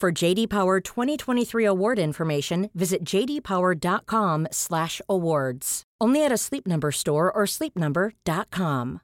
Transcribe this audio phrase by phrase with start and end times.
[0.00, 5.82] For JD Power 2023 award information, visit jdpower.com/awards.
[6.04, 8.98] Only at a Sleep Number store or sleepnumber.com.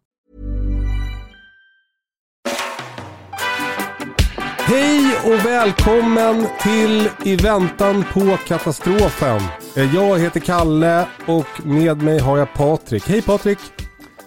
[4.58, 9.40] Hej och välkommen till I väntan på katastrofen.
[9.76, 13.08] Eh, Jag heter Kalle och med mig har jag Patrik.
[13.08, 13.58] Hej Patrik!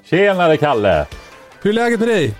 [0.03, 1.05] Tjenare Kalle!
[1.61, 2.35] Hur är läget med dig?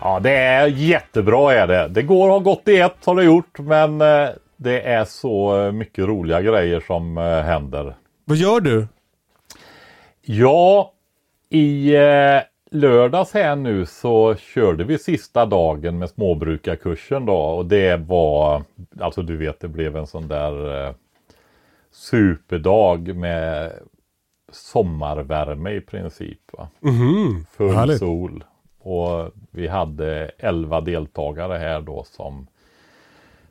[0.00, 1.88] Ja det är jättebra är det.
[1.88, 5.72] Det går har gått i ett har det gjort men eh, det är så eh,
[5.72, 7.94] mycket roliga grejer som eh, händer.
[8.24, 8.86] Vad gör du?
[10.22, 10.92] Ja,
[11.48, 12.40] i eh,
[12.70, 18.62] lördags här nu så körde vi sista dagen med småbrukarkursen då och det var,
[19.00, 20.94] alltså du vet det blev en sån där eh,
[21.92, 23.72] superdag med
[24.52, 26.38] sommarvärme i princip.
[26.52, 26.68] Va?
[26.80, 27.98] Mhm, Full härligt.
[27.98, 28.44] sol.
[28.82, 32.46] Och vi hade 11 deltagare här då som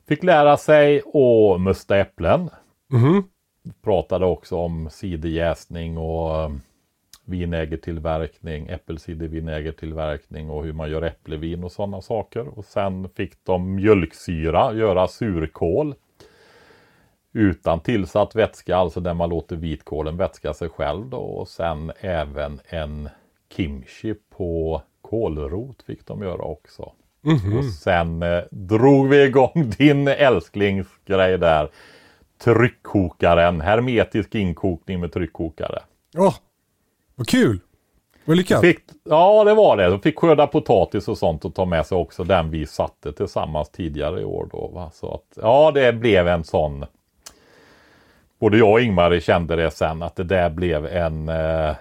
[0.07, 2.49] fick lära sig att musta äpplen.
[2.91, 3.23] Mhm.
[3.83, 6.49] Pratade också om ciderjäsning och eh,
[7.25, 12.57] vinägertillverkning, äppelcidervinägertillverkning och hur man gör äpplevin och sådana saker.
[12.57, 15.95] Och sen fick de mjölksyra, göra surkål.
[17.33, 21.17] Utan tillsatt vätska, alltså där man låter vitkålen vätska sig själv då.
[21.17, 23.09] Och sen även en
[23.49, 26.91] kimchi på kålrot fick de göra också.
[27.57, 31.69] Och sen eh, drog vi igång din älsklingsgrej där.
[32.43, 35.79] Tryckkokaren, hermetisk inkokning med tryckkokare.
[36.17, 36.35] Åh,
[37.15, 37.59] vad kul!
[38.25, 38.61] Vad lyckat.
[38.61, 39.89] Fick, ja det var det.
[39.89, 43.69] De fick skörda potatis och sånt och ta med sig också den vi satte tillsammans
[43.69, 44.67] tidigare i år då.
[44.67, 44.91] Va?
[44.93, 46.85] Så att, ja det blev en sån.
[48.39, 51.75] Både jag och Ingmar kände det sen att det där blev en eh,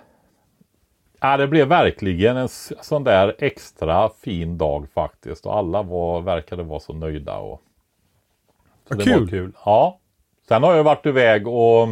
[1.21, 2.49] Ja det blev verkligen en
[2.83, 5.47] sån där extra fin dag faktiskt.
[5.47, 7.37] Och alla var, verkade vara så nöjda.
[7.39, 7.61] Och,
[8.89, 9.29] så Vad det var kul.
[9.31, 9.53] kul.
[9.65, 9.99] Ja.
[10.49, 11.89] Sen har jag varit iväg och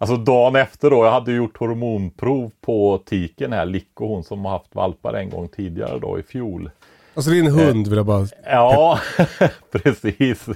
[0.00, 4.52] Alltså dagen efter då, jag hade gjort hormonprov på tiken här, Licko, hon som har
[4.52, 6.70] haft valpar en gång tidigare då i fjol.
[7.14, 8.26] Alltså din hund vill jag bara...
[8.44, 8.98] Ja,
[9.72, 10.48] precis.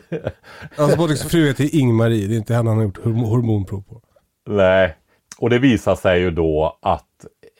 [0.76, 4.00] Alltså Patriks fru heter Ingmarie, det är inte henne han har gjort horm- hormonprov på.
[4.46, 4.94] Nej,
[5.38, 7.06] och det visade sig ju då att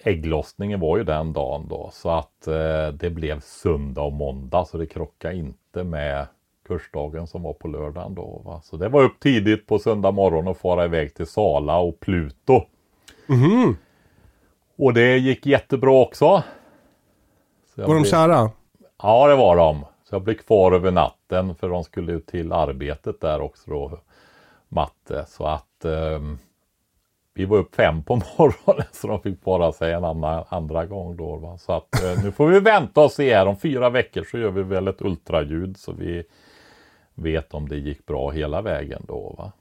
[0.04, 1.90] ägglossningen var ju den dagen då.
[1.92, 6.26] Så att eh, det blev söndag och måndag så det krockade inte med
[6.68, 8.42] kursdagen som var på lördagen då.
[8.44, 8.60] Va?
[8.64, 12.62] Så det var upp tidigt på söndag morgon och fara iväg till Sala och Pluto.
[13.26, 13.76] Mhm.
[14.76, 16.24] Och det gick jättebra också.
[17.74, 18.50] Var de blev- kära?
[19.02, 19.84] Ja, det var de.
[20.04, 23.98] Så jag blev kvar över natten för de skulle ut till arbetet där också då,
[24.68, 25.24] matte.
[25.28, 26.38] Så att ehm,
[27.34, 31.16] vi var upp fem på morgonen så de fick bara sig en annan, andra gång
[31.16, 31.36] då.
[31.36, 31.58] Va?
[31.58, 33.46] Så att eh, nu får vi vänta och se här.
[33.46, 36.24] Om fyra veckor så gör vi väl ett ultraljud så vi
[37.14, 39.34] vet om det gick bra hela vägen då.
[39.38, 39.52] Va?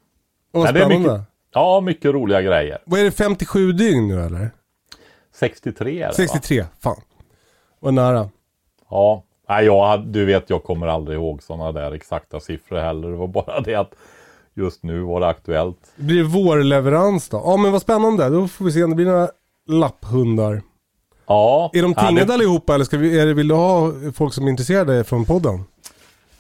[0.52, 0.98] Det är spännande.
[1.00, 2.78] mycket, ja, mycket roliga grejer.
[2.86, 4.52] Vad är det, 57 dygn nu eller?
[5.34, 6.14] 63 är det va?
[6.14, 7.02] 63, fan.
[7.80, 8.30] Vad nära.
[8.90, 13.10] Ja, Nej, jag, du vet jag kommer aldrig ihåg sådana där exakta siffror heller.
[13.10, 13.96] Det var bara det att
[14.56, 15.78] just nu var det aktuellt.
[15.96, 17.42] Blir det vårleverans då?
[17.46, 19.30] Ja men vad spännande, då får vi se om det blir några
[19.68, 20.62] lapphundar.
[21.28, 23.92] Ja, Är de ja, tingade det- allihopa eller ska vi, är det, vill du ha
[24.16, 25.64] folk som är intresserade från podden?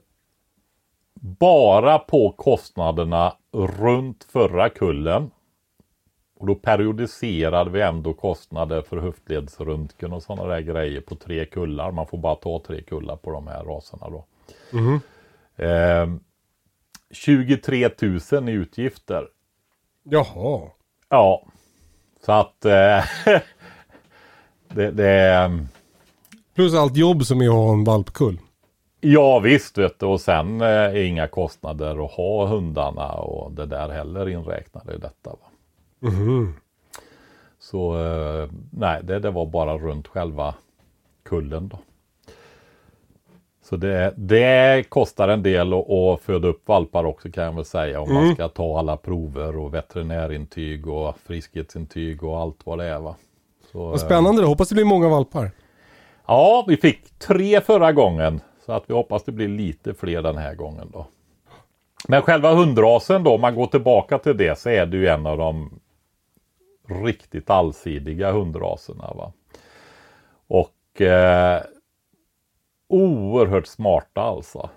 [1.21, 3.33] bara på kostnaderna
[3.79, 5.31] runt förra kullen.
[6.43, 11.91] Och då periodiserade vi ändå kostnader för höftledsröntgen och sådana där grejer på tre kullar.
[11.91, 14.25] Man får bara ta tre kullar på de här raserna då.
[15.63, 16.07] Eh,
[17.11, 17.89] 23
[18.31, 19.27] 000 i utgifter.
[20.03, 20.69] Jaha.
[21.09, 21.45] Ja,
[22.25, 23.03] så att eh,
[24.67, 25.51] det, det
[26.55, 28.39] Plus allt jobb som är att ha en valpkull.
[29.01, 33.65] Ja visst vet du och sen eh, är inga kostnader att ha hundarna och det
[33.65, 35.29] där heller inräknade i detta.
[35.29, 35.49] Va?
[37.59, 40.55] Så eh, nej, det, det var bara runt själva
[41.23, 41.79] kullen då.
[43.63, 48.01] Så det, det kostar en del att, föda upp valpar också kan jag väl säga.
[48.01, 52.99] Om man ska ta alla prover och veterinärintyg och friskhetsintyg och allt vad det är.
[52.99, 53.15] Va?
[53.71, 54.47] Så, Vad spännande det.
[54.47, 55.51] Hoppas det blir många valpar.
[56.27, 58.41] Ja, vi fick tre förra gången.
[58.65, 61.07] Så att vi hoppas det blir lite fler den här gången då.
[62.07, 65.25] Men själva hundrasen då, om man går tillbaka till det så är det ju en
[65.25, 65.79] av de
[66.93, 69.13] riktigt allsidiga hundraserna.
[69.15, 69.33] Va?
[70.47, 71.61] Och eh,
[72.89, 74.69] oerhört smarta alltså.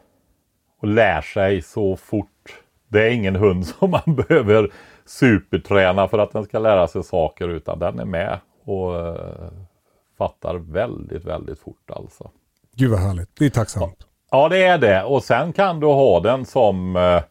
[0.81, 2.63] Och lär sig så fort.
[2.89, 4.73] Det är ingen hund som man behöver
[5.05, 9.51] superträna för att den ska lära sig saker utan den är med och eh,
[10.19, 12.31] fattar väldigt, väldigt fort alltså.
[12.77, 13.37] Gud vad härligt.
[13.39, 14.07] Det är tacksamt.
[14.31, 15.05] Ja, det är det.
[15.05, 17.23] Och sen kan du ha den som eh,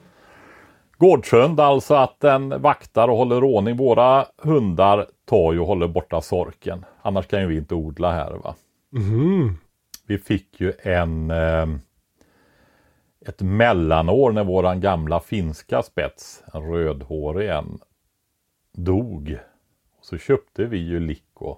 [0.97, 3.77] gårdshund, alltså att den vaktar och håller ordning.
[3.77, 6.86] Våra hundar tar ju och håller borta sorken.
[7.01, 8.31] Annars kan ju vi inte odla här.
[8.31, 8.56] va.
[10.07, 11.65] Vi fick ju en eh,
[13.27, 17.80] ett mellanår när våran gamla finska spets, en rödhårig en,
[18.71, 19.38] dog.
[20.01, 21.57] Så köpte vi ju Lico.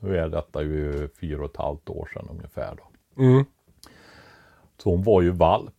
[0.00, 3.22] Nu är detta ju fyra och ett halvt år sedan ungefär då.
[3.22, 3.44] Mm.
[4.78, 5.74] Så hon var ju valp.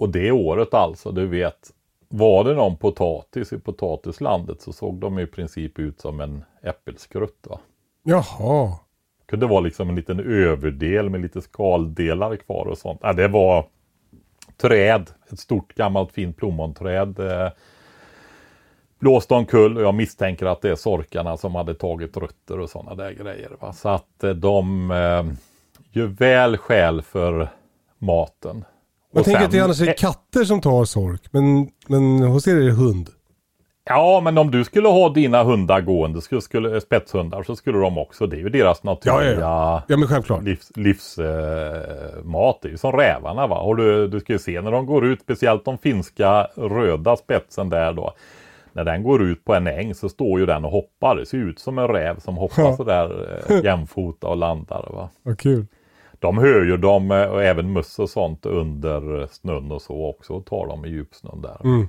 [0.00, 1.70] Och det året alltså, du vet.
[2.08, 7.46] Var det någon potatis i potatislandet så såg de i princip ut som en äppelskrutt.
[7.48, 7.60] Va?
[8.02, 8.76] Jaha.
[9.26, 13.00] kunde vara liksom en liten överdel med lite skaldelar kvar och sånt.
[13.02, 13.66] Ja, det var
[14.56, 17.18] träd, ett stort gammalt fint plommonträd.
[17.18, 17.48] Eh,
[18.98, 22.94] blåste omkull och jag misstänker att det är sorkarna som hade tagit rötter och sådana
[22.94, 23.50] där grejer.
[23.60, 23.72] Va?
[23.72, 25.24] Så att eh, de eh,
[25.92, 27.48] gör väl skäl för
[27.98, 28.64] maten.
[29.12, 31.22] Jag tänker att det annars är katter som tar sork.
[31.30, 33.10] Men, men hos er är det hund.
[33.84, 37.98] Ja, men om du skulle ha dina hundar gående, skulle, skulle, spetshundar, så skulle de
[37.98, 40.42] också, det är ju deras naturliga Ja, självklart.
[40.42, 41.26] livs, livsmat.
[42.24, 42.58] mat.
[42.62, 43.58] det är ju som rävarna va.
[43.60, 47.68] Och du, du ska ju se när de går ut, speciellt de finska röda spetsen
[47.70, 48.12] där då.
[48.72, 51.16] När den går ut på en äng så står ju den och hoppar.
[51.16, 52.76] Det ser ut som en räv som hoppar Ja.
[52.76, 54.88] sådär eh, jämfota och landar.
[54.92, 55.08] Va?
[55.22, 55.66] Vad kul.
[56.20, 60.32] De hör ju dem eh, och även möss och sånt under snön och så också
[60.32, 61.60] och tar dem i djupsnön där.
[61.64, 61.88] Mm.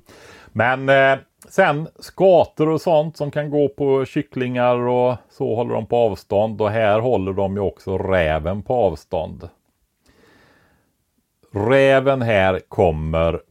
[0.51, 1.19] Men eh,
[1.49, 6.61] sen skator och sånt som kan gå på kycklingar och så håller de på avstånd
[6.61, 9.49] och här håller de ju också räven på avstånd.
[11.53, 13.41] Räven här kommer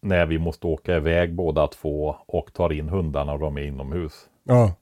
[0.00, 4.28] när vi måste åka iväg båda två och tar in hundarna och de är inomhus.
[4.44, 4.72] Ja.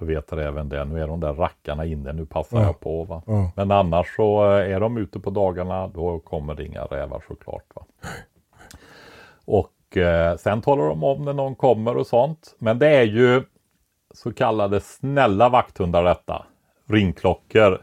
[0.00, 0.84] Då vet räven det.
[0.84, 2.64] Nu är de där rackarna inne, nu passar Ja.
[2.64, 3.04] jag på.
[3.04, 3.22] Va?
[3.26, 3.50] Ja.
[3.56, 7.64] Men annars så eh, är de ute på dagarna, då kommer det inga rävar såklart.
[7.74, 7.82] Va?
[9.44, 12.54] Och eh, sen talar de om när någon kommer och sånt.
[12.58, 13.42] Men det är ju
[14.14, 16.46] så kallade snälla vakthundar detta.
[16.88, 17.82] Ringklockor.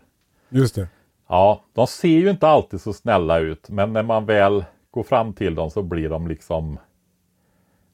[0.49, 0.87] Just det.
[1.29, 3.69] Ja, de ser ju inte alltid så snälla ut.
[3.69, 6.79] Men när man väl går fram till dem så blir de liksom...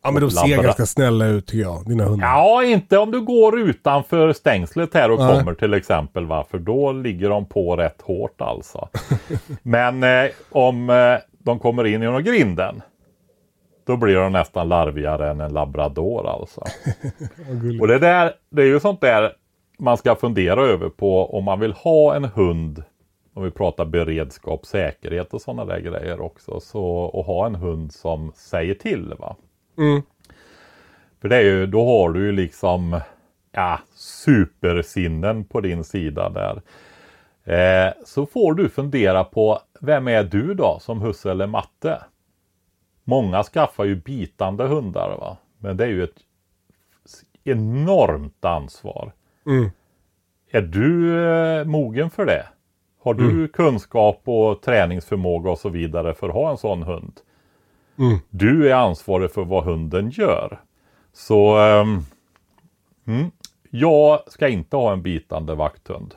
[0.03, 2.27] Ja men de ser Labra- ganska snälla ut tycker jag, dina hundar.
[2.27, 5.39] Ja, inte om du går utanför stängslet här och Nej.
[5.39, 6.25] kommer till exempel.
[6.25, 6.45] Va?
[6.51, 8.89] För då ligger de på rätt hårt alltså.
[9.63, 12.81] Men eh, om eh, de kommer in genom grinden.
[13.85, 16.61] Då blir de nästan larvigare än en labrador alltså.
[17.81, 19.31] Och det där, det är ju sånt där
[19.79, 22.83] man ska fundera över på om man vill ha en hund.
[23.35, 26.59] Om vi pratar beredskap, säkerhet och sådana där grejer också.
[26.59, 29.35] Så och ha en hund som säger till va.
[29.77, 30.01] Mm.
[31.21, 32.99] För det är ju, då har du ju liksom
[33.51, 36.61] ja, supersinnen på din sida där.
[37.43, 42.03] Eh, så får du fundera på vem är du då som husse eller matte?
[43.03, 45.37] Många skaffar ju bitande hundar va.
[45.57, 46.19] Men det är ju ett
[47.43, 49.11] enormt ansvar.
[49.45, 49.69] Mm.
[50.51, 52.45] Är du eh, mogen för det?
[53.03, 57.19] Har du kunskap och träningsförmåga och så vidare för att ha en sån hund?
[57.99, 58.17] Mm.
[58.29, 60.61] Du är ansvarig för vad hunden gör.
[61.13, 61.99] Så ehm,
[63.07, 63.31] mm,
[63.69, 66.15] jag ska inte ha en bitande vakthund.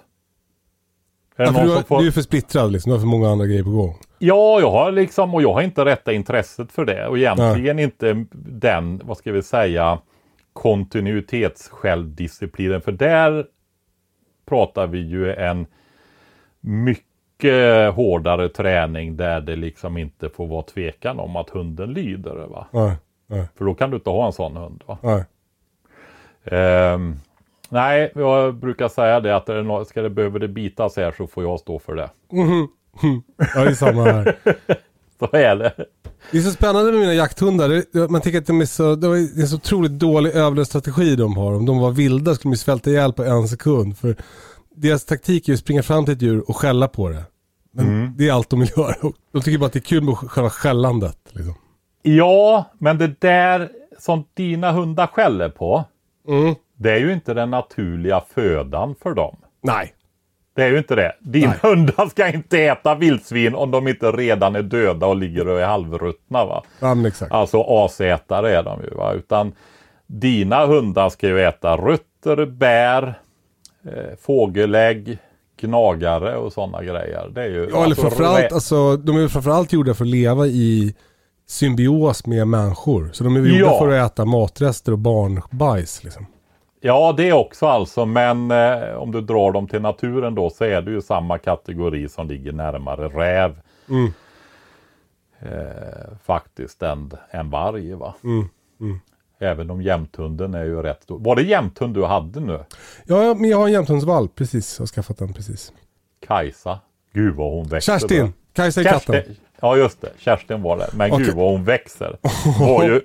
[1.36, 2.00] Är Ja, du, som får...
[2.00, 3.94] du är för splittrad liksom, du har för många andra grejer på gång.
[4.18, 8.24] Ja, jag har liksom och jag har inte rätta intresset för det och egentligen inte
[8.32, 9.98] den, vad ska vi säga,
[10.52, 12.80] kontinuitetssjälvdisciplinen.
[12.80, 13.46] För där
[14.46, 15.66] pratar vi ju en
[16.60, 17.05] mycket
[17.94, 22.34] hårdare träning där det liksom inte får vara tvekan om att hunden lyder.
[22.34, 22.66] Va?
[22.70, 22.92] Nej,
[23.26, 24.82] nej, För då kan du inte ha en sån hund.
[24.86, 24.98] Va?
[25.02, 25.24] nej.
[26.44, 27.16] Ehm,
[27.68, 31.12] nej, jag brukar säga det att är det nå- ska det, behöver det bitas här
[31.18, 32.10] så får jag stå för det.
[33.54, 34.36] Ja, det är samma här.
[35.18, 35.72] Så är det.
[36.30, 38.08] Det är så spännande med mina jakthundar.
[38.08, 41.36] Man tänker att de är så, de är, det är så otroligt dålig övningsstrategi de
[41.36, 41.54] har.
[41.54, 43.98] Om de var vilda skulle de svälta ihjäl på en sekund.
[43.98, 44.16] För
[44.76, 47.24] deras taktik är att springa fram till ett djur och skälla på det.
[47.72, 48.94] Men det är allt de vill göra.
[49.32, 51.18] De tycker bara att det är kul med själva skällandet.
[51.32, 51.54] Liksom.
[52.02, 53.68] Ja, men det där
[53.98, 55.84] som dina hundar skäller på,
[56.28, 56.54] Mm.
[56.76, 59.36] det är ju inte den naturliga födan för dem.
[59.62, 59.92] Nej.
[60.56, 61.12] Det är ju inte det.
[61.20, 61.58] Dina Nej.
[61.62, 65.66] hundar ska inte äta vildsvin om de inte redan är döda och ligger och är
[65.66, 66.44] halvruttna.
[66.44, 66.62] Va?
[66.80, 67.32] Ja men exakt.
[67.32, 68.90] Alltså asätare är de ju.
[68.90, 69.12] Va?
[69.12, 69.52] Utan
[70.06, 73.18] dina hundar ska ju äta rötter, bär,
[73.86, 75.18] eh, fågelägg,
[75.60, 77.30] gnagare och sådana grejer.
[77.34, 80.46] Det är ju, Ja eller alltså, framförallt, alltså, de är framförallt gjorda för att leva
[80.46, 80.94] i
[81.46, 83.10] symbios med människor.
[83.12, 83.78] Så de är gjorda Ja.
[83.78, 86.04] för att äta matrester och barnbajs.
[86.04, 86.26] Liksom.
[86.80, 88.06] Ja, det också alltså.
[88.06, 92.08] Men eh, om du drar dem till naturen då så är det ju samma kategori
[92.08, 93.60] som ligger närmare räv.
[93.88, 94.12] Mm.
[95.40, 98.14] Eh, faktiskt än, än varg va.
[98.24, 98.48] Mm.
[98.80, 99.00] Mm.
[99.38, 101.18] Även om jämthunden är ju rätt stor.
[101.18, 102.64] Var det jämthund du hade nu?
[103.04, 104.78] Ja, men jag har en jämthundsvalp precis.
[104.78, 105.72] Jag har skaffat den precis.
[106.26, 106.80] Kajsa?
[107.12, 107.92] Gud vad hon växer.
[107.92, 108.32] Kerstin, bra.
[108.52, 109.14] Kajsa är katten.
[109.14, 109.36] Kerstin.
[109.60, 110.88] Ja just det, Kerstin var det.
[110.94, 111.26] Men Okej.
[111.26, 112.18] gud vad hon växer.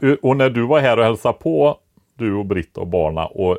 [0.02, 1.78] Ju, och när du var här och hälsade på,
[2.18, 3.58] du och Britt och barna och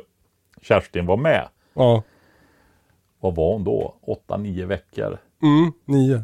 [0.61, 1.47] Kerstin var med.
[1.73, 2.03] Ja,
[3.19, 3.95] Vad var hon då?
[4.27, 5.17] 8-9 veckor.
[5.43, 6.23] mm, nio.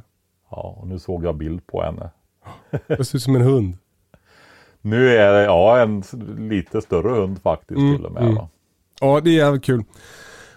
[0.51, 2.09] Ja, och nu såg jag bild på henne.
[2.87, 3.77] Det ser ut som en hund.
[4.81, 6.03] Nu är det ja, en
[6.49, 8.23] lite större hund faktiskt Mm, till och med.
[8.23, 8.43] mm.
[9.01, 9.83] Ja, det är jävligt kul.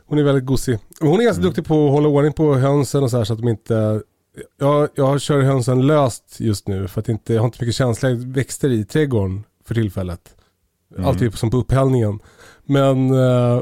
[0.06, 0.78] Hon är väldigt gosig.
[1.00, 3.38] Hon är ganska duktig på att hålla ordning på hönsen och så här så att
[3.38, 4.02] de inte...
[4.58, 8.14] Jag, jag kör hönsen löst just nu för att inte, jag har inte mycket känsliga
[8.14, 10.36] växter i trädgården för tillfället.
[10.98, 12.18] Alltid som på upphällningen.
[12.64, 13.56] Men eh,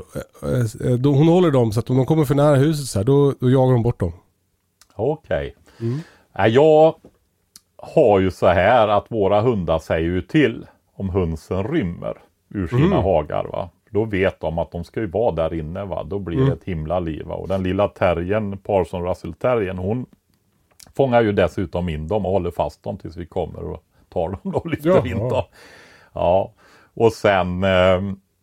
[0.85, 3.05] eh, då, hon håller dem så att om de kommer för nära huset så här,
[3.05, 4.13] då, då jagar de bort dem.
[4.97, 5.57] Okej.
[5.81, 5.99] Mm.
[6.39, 6.95] Nej, Jag
[7.83, 12.15] har ju så här att våra hundar säger ju till om hönsen rymmer
[12.49, 13.03] ur sina Mm.
[13.03, 13.45] hagar.
[13.53, 13.69] Va?
[13.91, 15.85] Då vet de att de ska ju vara där inne.
[15.85, 16.03] Va?
[16.05, 16.49] Då blir Mm.
[16.49, 17.27] det ett himla liv.
[17.27, 17.35] Va?
[17.35, 20.07] Och den lilla terriern, Parson Russell terriern, hon
[20.97, 24.55] fångar ju dessutom in dem och håller fast dem tills vi kommer och tar dem
[24.55, 25.07] och lyfter Jaha.
[25.07, 25.43] in dem.
[26.13, 26.53] Ja,
[26.95, 28.01] och sen eh,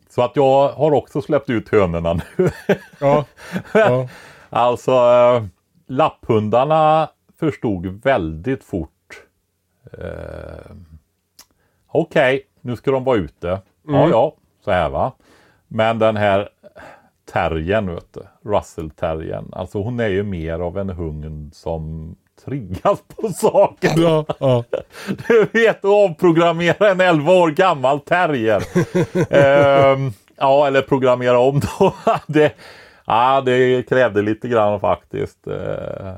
[0.10, 2.50] så att jag har också släppt ut hönorna nu.
[3.00, 3.26] Ja.
[3.74, 4.08] ja.
[4.50, 5.44] Alltså eh,
[5.88, 8.92] lapphundarna förstod väldigt fort.
[9.94, 10.76] Eh,
[11.92, 13.62] Okej, nu ska de vara ute.
[13.88, 14.34] Ja, ja,
[14.66, 15.12] så här va.
[15.68, 16.50] Men den här
[17.34, 19.50] terriern, vet du, Russell terriern.
[19.52, 22.16] Alltså hon är ju mer av en hund som
[22.46, 23.94] triggas på saker.
[23.98, 24.64] ja, ja.
[25.28, 28.64] Du vet att avprogrammera en 11 år gammal terrier.
[29.34, 31.94] Ehm, ja, eller programmera om då.
[32.28, 32.54] det,
[33.06, 35.48] ja, det krävde lite grann faktiskt.
[35.48, 36.14] Eh,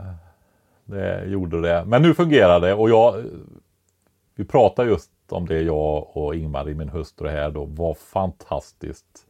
[0.86, 1.84] det gjorde det.
[1.86, 3.24] Men nu fungerar det och jag
[4.40, 9.26] Vi pratar just om det jag och Ingmar, min hustru här då, var fantastiskt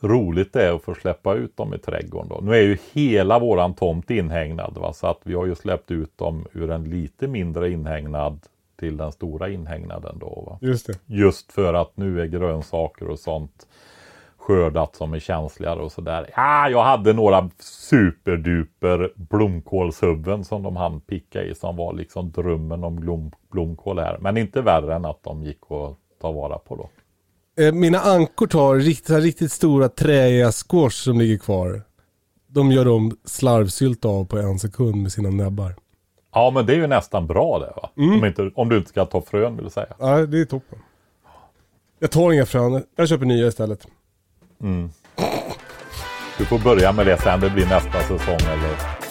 [0.00, 2.28] roligt det är att få släppa ut dem i trädgården.
[2.28, 2.40] Då.
[2.42, 4.92] Nu är ju hela våran tomt inhägnad va?
[4.92, 8.40] så att vi har ju släppt ut dem ur en lite mindre inhägnad
[8.76, 10.44] till den stora inhägnaden då.
[10.46, 10.58] Va?
[10.60, 10.98] Just det.
[11.06, 13.66] Just för att nu är grönsaker och sånt
[14.46, 16.30] skördat som är känsligare och sådär.
[16.36, 22.84] Ja, jag hade några superduper blomkålshuvuden som de hann picka i som var liksom drömmen
[22.84, 24.18] om blom, blomkål här.
[24.20, 26.88] Men inte värre än att de gick att ta vara på då.
[27.64, 31.82] Eh, Mina ankor tar riktigt, riktigt stora träiga squash som ligger kvar.
[32.46, 35.74] De gör de slarvsylt av på en sekund med sina näbbar.
[36.34, 37.90] Ja, men det är ju nästan bra det va?
[37.96, 39.86] Om, inte, om du inte ska ta frön vill säga.
[39.98, 40.78] Ja, det är toppen.
[41.98, 43.86] Jag tar inga frön, jag köper nya istället.
[44.62, 44.90] Mm.
[46.38, 49.02] Du får börja med det sen, det blir nästa säsong eller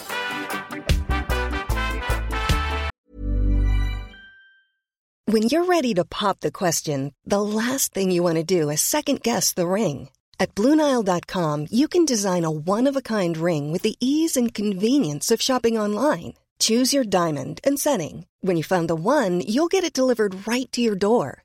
[5.32, 8.80] When you're ready to pop the question, the last thing you want to do is
[8.82, 10.10] second guess the ring.
[10.38, 14.52] At Bluenile.com, you can design a one of a kind ring with the ease and
[14.52, 16.34] convenience of shopping online.
[16.58, 18.26] Choose your diamond and setting.
[18.40, 21.44] When you find the one, you'll get it delivered right to your door.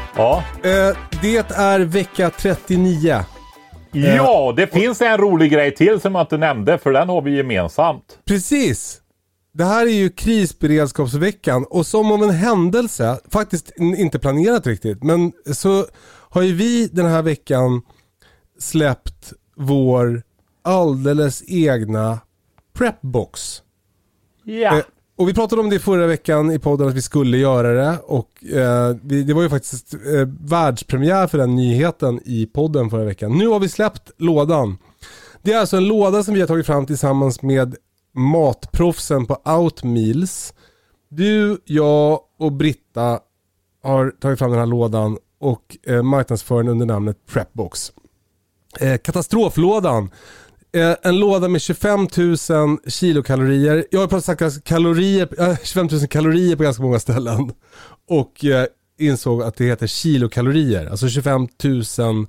[0.15, 3.19] Ja, eh, det är vecka 39.
[3.91, 7.35] ja det finns en rolig grej till som jag inte nämnde för den har vi
[7.37, 8.17] gemensamt.
[8.25, 8.97] Precis.
[9.53, 15.03] Det här är ju krisberedskapsveckan och som om en händelse, faktiskt n- inte planerat riktigt,
[15.03, 15.85] men så
[16.29, 17.81] har ju vi den här veckan
[18.59, 20.21] släppt vår
[20.63, 22.19] alldeles egna
[22.73, 23.61] prepbox.
[24.43, 24.77] Ja.
[24.77, 24.83] Eh,
[25.21, 28.45] och vi pratade om det förra veckan i podden att vi skulle göra det och
[28.45, 33.37] eh, det, det var ju faktiskt eh, världspremiär för den nyheten i podden förra veckan.
[33.37, 34.77] Nu har vi släppt lådan.
[35.41, 37.75] Det är alltså en låda som vi har tagit fram tillsammans med
[38.15, 40.53] matproffsen på Outmeals.
[41.09, 43.19] Du, jag och Britta
[43.83, 47.91] har tagit fram den här lådan och eh, marknadsför den under namnet Prepbox.
[48.79, 50.09] Eh, katastroflådan.
[50.73, 53.85] Eh, en låda med 25 000 kilokalorier.
[53.91, 57.51] Jag har pratat kalorier, eh, 25 000 kalorier på ganska många ställen.
[58.09, 58.65] Och eh,
[58.99, 60.85] insåg att det heter kilokalorier.
[60.87, 62.27] Alltså 25 000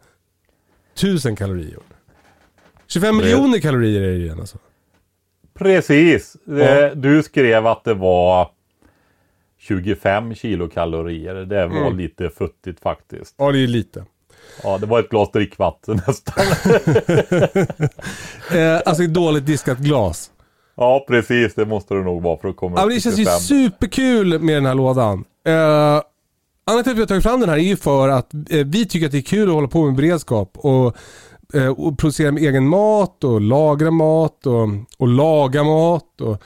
[0.95, 1.79] tusen kalorier.
[2.87, 4.59] 25 Det- miljoner kalorier är det igen alltså.
[5.55, 6.37] Precis.
[6.45, 6.55] Ja.
[6.55, 8.49] Eh, Du skrev att det var
[9.59, 11.35] 25 kilokalorier.
[11.35, 11.99] Det var Mm.
[11.99, 13.35] lite futtigt faktiskt.
[13.39, 14.05] Ja det är lite.
[14.63, 16.45] Ja, det var ett glas drickvatten nästan.
[18.55, 20.31] Eh, alltså ett dåligt diskat glas.
[20.77, 21.55] ja, precis.
[21.55, 23.41] Det måste det nog vara för att komma Ja, men det känns ju 25.
[23.41, 25.25] superkul med den här lådan.
[25.49, 25.55] Uh,
[26.65, 28.87] anledningen till att vi har tagit fram den här är ju för att eh, vi
[28.87, 30.97] tycker att det är kul att hålla på med beredskap och,
[31.55, 36.43] eh, och producera med egen mat och lagra mat och, och laga mat och,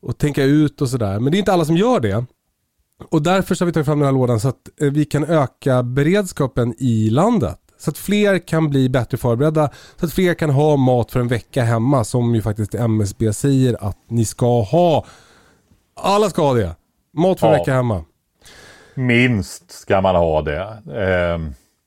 [0.00, 1.20] och tänka ut och sådär.
[1.20, 2.24] Men det är inte alla som gör det.
[3.10, 5.24] Och därför så har vi tagit fram den här lådan så att eh, vi kan
[5.24, 7.58] öka beredskapen i landet.
[7.78, 9.70] Så att fler kan bli bättre förberedda.
[9.96, 13.76] Så att fler kan ha mat för en vecka hemma som ju faktiskt MSB säger
[13.88, 15.04] att ni ska ha.
[16.00, 16.76] Alla ska ha det.
[17.16, 17.58] Mat för en Ja.
[17.58, 18.04] vecka hemma.
[18.94, 20.60] Minst ska man ha det.
[20.94, 21.38] Eh,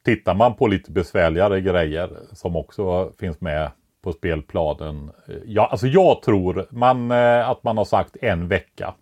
[0.05, 3.71] tittar man på lite besvärligare grejer som också finns med
[4.03, 5.11] på spelplanen.
[5.27, 8.93] eh, Ja, alltså jag tror man, eh, att man har sagt en vecka.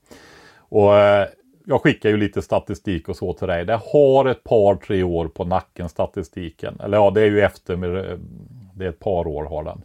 [0.69, 1.27] Och eh,
[1.69, 3.65] jag skickar ju lite statistik och så till dig.
[3.65, 6.79] Det har ett par, tre år på nacken statistiken.
[6.79, 8.19] Eller ja, det är ju efter, med,
[8.73, 9.83] det är ett par år har den.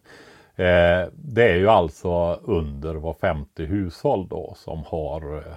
[0.66, 5.54] Eh, det är ju alltså under var femte hushåll då som har eh,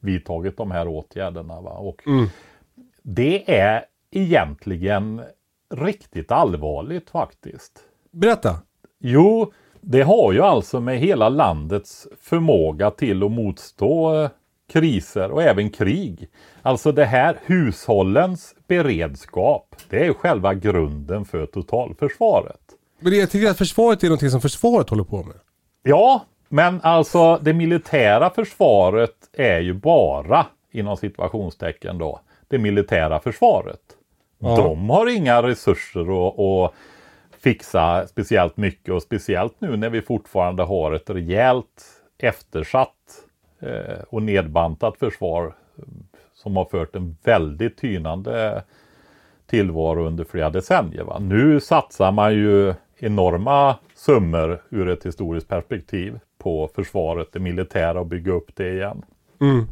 [0.00, 1.60] vidtagit de här åtgärderna.
[1.60, 1.70] Va?
[1.70, 2.02] Och
[3.02, 5.22] Det är egentligen
[5.74, 7.80] riktigt allvarligt faktiskt.
[8.10, 8.60] Berätta.
[8.98, 14.30] Jo, det har ju alltså med hela landets förmåga till att motstå eh,
[14.72, 16.28] kriser och även krig.
[16.62, 22.60] Alltså det här hushållens beredskap, det är själva grunden för totalförsvaret.
[23.00, 25.36] Men jag tycker att försvaret är någonting som försvaret håller på med.
[25.82, 33.80] Ja, men alltså det militära försvaret är ju bara inom situationstecken då det militära försvaret.
[34.38, 34.56] Ja.
[34.56, 36.74] De har inga resurser att, att
[37.40, 41.84] fixa speciellt mycket och speciellt nu när vi fortfarande har ett rejält
[42.18, 42.97] eftersatt
[44.08, 45.84] och nedbantat försvar eh,
[46.34, 48.62] som har fört en väldigt tynande
[49.46, 51.04] tillvaro under flera decennier.
[51.04, 51.18] Va?
[51.18, 58.06] Nu satsar man ju enorma summor ur ett historiskt perspektiv på försvaret, det militära och
[58.06, 59.04] bygga upp det igen.
[59.40, 59.66] Mm.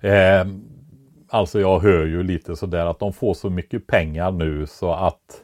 [0.00, 0.54] Eh,
[1.28, 5.42] alltså jag hör ju lite sådär att de får så mycket pengar nu så att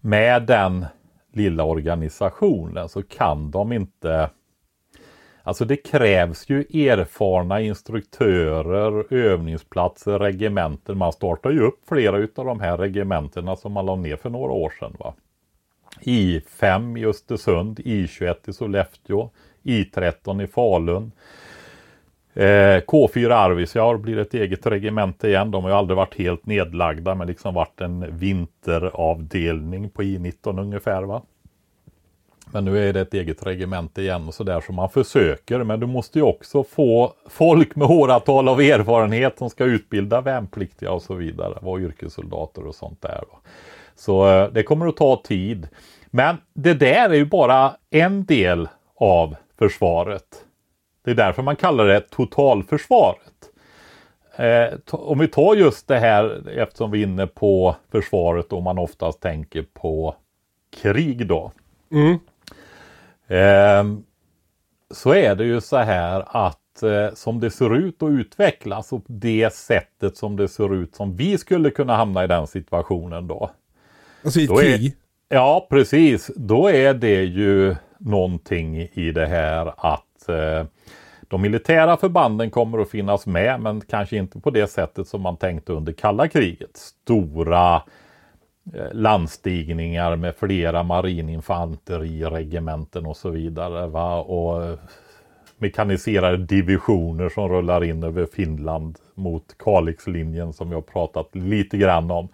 [0.00, 0.86] med den
[1.32, 4.30] lilla organisationen så kan de inte
[5.42, 10.98] Alltså det krävs ju erfarna instruktörer, övningsplatser, regementen.
[10.98, 14.52] Man startar ju upp flera utav de här regementena som man la ner för några
[14.52, 14.96] år sedan.
[14.98, 15.14] Va?
[16.00, 19.30] I5 i Östersund, I21 i Sollefteå,
[19.62, 21.12] I13 i Falun.
[22.34, 25.50] Eh, K4 Arvidsjaur blir ett eget regemente igen.
[25.50, 31.02] De har ju aldrig varit helt nedlagda men liksom varit en vinteravdelning på I19 ungefär.
[31.02, 31.22] va.
[32.52, 35.64] Men nu är det ett eget regemente igen och sådär som man försöker.
[35.64, 40.92] Men du måste ju också få folk med åratal av erfarenhet som ska utbilda värnpliktiga
[40.92, 41.58] och så vidare.
[41.62, 43.24] Vara yrkessoldater och sånt där.
[43.94, 45.68] Så eh, det kommer att ta tid.
[46.06, 50.44] Men det där är ju bara en del av försvaret.
[51.04, 53.32] Det är därför man kallar det totalförsvaret.
[54.36, 58.78] Eh, om vi tar just det här eftersom vi är inne på försvaret och man
[58.78, 60.14] oftast tänker på
[60.82, 61.52] krig då.
[61.92, 62.18] Mm.
[63.32, 63.84] Eh,
[64.90, 69.02] så är det ju så här att eh, som det ser ut att utvecklas och
[69.06, 73.50] det sättet som det ser ut som vi skulle kunna hamna i den situationen då.
[74.24, 74.92] Alltså i ett är-.
[75.28, 76.30] Ja, precis.
[76.36, 80.66] Då är det ju någonting i det här att eh,
[81.22, 85.36] de militära förbanden kommer att finnas med, men kanske inte på det sättet som man
[85.36, 86.76] tänkte under kalla kriget.
[86.76, 87.82] Stora
[88.74, 93.86] Eh, landstigningar med flera marininfanteriregementen och så vidare.
[93.86, 94.20] Va?
[94.20, 94.78] Och eh,
[95.58, 102.28] mekaniserade divisioner som rullar in över Finland mot Kalixlinjen som jag pratat lite grann om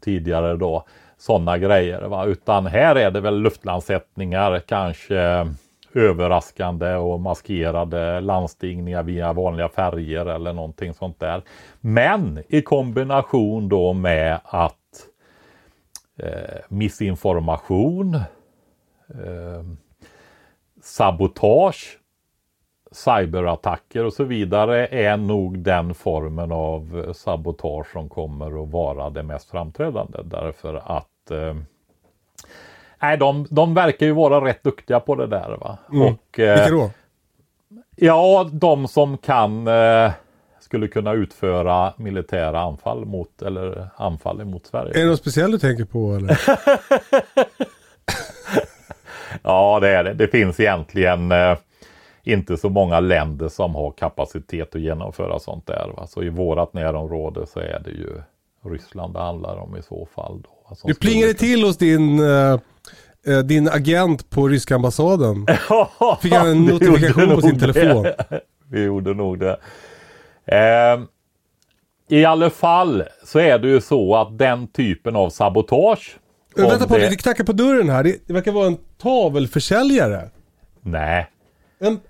[0.00, 0.84] tidigare då.
[1.18, 2.02] Sådana grejer.
[2.02, 2.24] Va?
[2.24, 5.46] Utan här är det väl luftlandsättningar, kanske eh,
[5.94, 11.42] överraskande och maskerade landstigningar via vanliga färger eller någonting sånt där.
[11.80, 14.74] Men i kombination då med att
[16.18, 18.14] eh, missinformation,
[19.08, 19.62] eh,
[20.82, 21.98] sabotage,
[22.90, 29.22] cyberattacker och så vidare är nog den formen av sabotage som kommer att vara det
[29.22, 30.18] mest framträdande.
[30.24, 31.56] Därför att eh,
[32.98, 35.56] nej, de, de verkar ju vara rätt duktiga på det där.
[35.60, 35.78] Va?
[35.92, 36.02] Mm.
[36.02, 36.90] Och, eh, Vilka då?
[37.96, 40.12] Ja, de som kan eh,
[40.68, 44.94] skulle kunna utföra militära anfall mot eller anfall mot Sverige.
[44.98, 46.40] Är det något speciellt du tänker på eller?
[49.42, 50.14] Ja, det är det.
[50.14, 51.56] Det finns egentligen eh,
[52.22, 55.92] inte så många länder som har kapacitet att genomföra sånt där.
[55.96, 56.06] Va?
[56.06, 58.22] Så i vårat närområde så är det ju
[58.72, 60.42] Ryssland det handlar om i så fall.
[60.42, 62.58] Då, Du skulle plingade kunna- till hos din, eh,
[63.26, 65.46] eh, din agent på ryska ambassaden.
[66.22, 68.02] Fick han en notifikation på sin telefon?
[68.02, 68.40] det.
[68.70, 69.56] Vi gjorde nog det.
[70.48, 71.00] Eh,
[72.08, 76.18] I alla fall så är det ju så att den typen av sabotage.
[76.58, 77.16] Äh, vänta på det- det...
[77.16, 78.02] knackar på dörren här.
[78.04, 80.30] Det, det verkar vara en tavelförsäljare.
[80.80, 81.30] Nej.
[81.80, 82.00] En...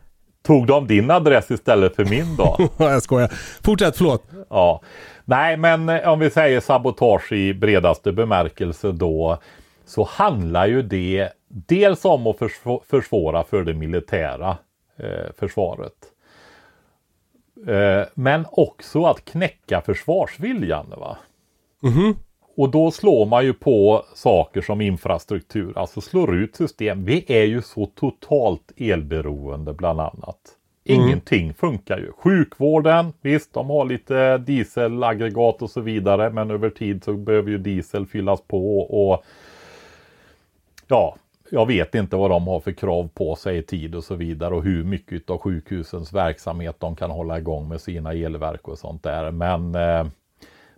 [0.43, 2.69] Tog de din adress istället för min då?
[2.79, 3.29] jag skojar.
[3.65, 4.25] Fortsätt, förlåt.
[4.51, 4.81] Ja.
[5.25, 9.39] Nej, men eh, om vi säger sabotage i bredaste bemärkelse då
[9.87, 14.57] så handlar ju det dels om att försv- försvåra för det militära
[14.99, 15.93] eh, försvaret.
[17.67, 20.87] Eh, men också att knäcka försvarsviljan.
[20.97, 21.19] Va?
[22.57, 27.05] Och då slår man ju på saker som infrastruktur, alltså slår ut system.
[27.05, 30.39] Vi är ju så totalt elberoende bland annat.
[30.85, 32.13] Ingenting funkar ju.
[32.13, 36.31] Sjukvården, visst de har lite dieselaggregat och så vidare.
[36.31, 39.25] Men över tid så behöver ju diesel fyllas på och
[40.87, 41.17] ja,
[41.51, 44.55] jag vet inte vad de har för krav på sig i tid och så vidare
[44.55, 49.03] och hur mycket av sjukhusens verksamhet de kan hålla igång med sina elverk och sånt
[49.03, 49.31] där.
[49.31, 50.07] Men eh,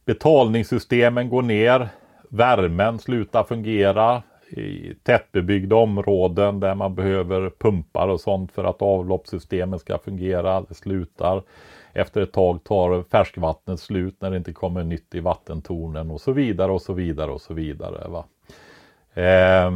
[0.05, 1.89] betalningssystemen går ner.
[2.29, 9.79] Värmen slutar fungera i tättbebyggda områden där man behöver pumpar och sånt för att avloppssystemen
[9.79, 10.61] ska fungera.
[10.61, 11.43] Det slutar.
[11.93, 16.33] Efter ett tag tar färskvattnet slut när det inte kommer nytt i vattentornen och så
[16.33, 18.09] vidare och så vidare och så vidare.
[18.09, 18.25] Va?
[19.23, 19.71] Eh,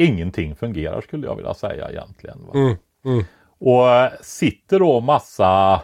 [0.00, 2.38] ingenting fungerar skulle jag vilja säga egentligen.
[2.54, 3.24] Mm, mm.
[3.58, 3.86] Och
[4.20, 5.82] sitter då massa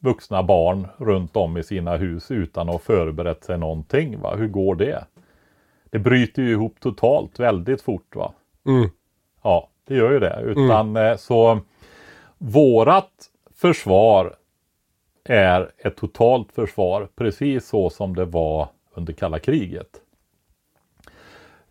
[0.00, 4.20] vuxna barn runt om i sina hus utan att ha förberett sig någonting.
[4.20, 4.36] Va?
[4.36, 5.04] Hur går det?
[5.90, 8.16] Det bryter ju ihop totalt väldigt fort.
[8.16, 8.32] va?
[8.66, 8.90] Mm.
[9.42, 10.40] Ja, det gör ju det.
[10.42, 11.60] Utan eh, så
[12.38, 13.12] vårat
[13.54, 14.36] försvar
[15.24, 20.00] är ett totalt försvar precis så som det var under kalla kriget.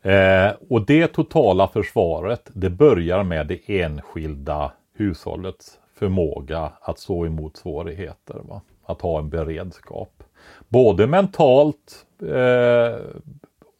[0.03, 7.57] Eh, och det totala försvaret det börjar med det enskilda hushållets förmåga att stå emot
[7.57, 8.41] svårigheter.
[8.43, 8.61] Va?
[8.85, 10.23] Att ha en beredskap.
[10.69, 12.99] Både mentalt eh,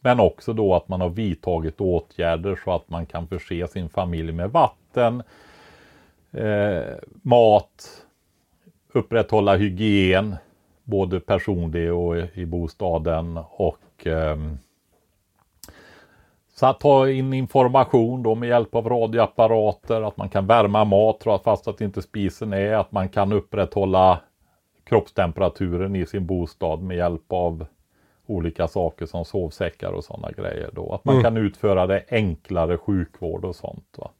[0.04, 4.32] men också då att man har vidtagit åtgärder så att man kan förse sin familj
[4.32, 5.22] med vatten,
[6.32, 8.04] eh, mat,
[8.92, 10.36] upprätthålla hygien,
[10.84, 14.36] både personlig och i bostaden och eh,
[16.54, 21.24] så att ta in information då med hjälp av radioapparater, att man kan värma mat
[21.44, 24.20] fast att inte spisen är, att man kan upprätthålla
[24.84, 27.66] kroppstemperaturen i sin bostad med hjälp av
[28.26, 30.92] olika saker som sovsäckar och sådana grejer då.
[30.94, 31.24] Att man Mm.
[31.24, 33.94] kan utföra det enklare sjukvård och sånt.
[33.96, 34.10] Va?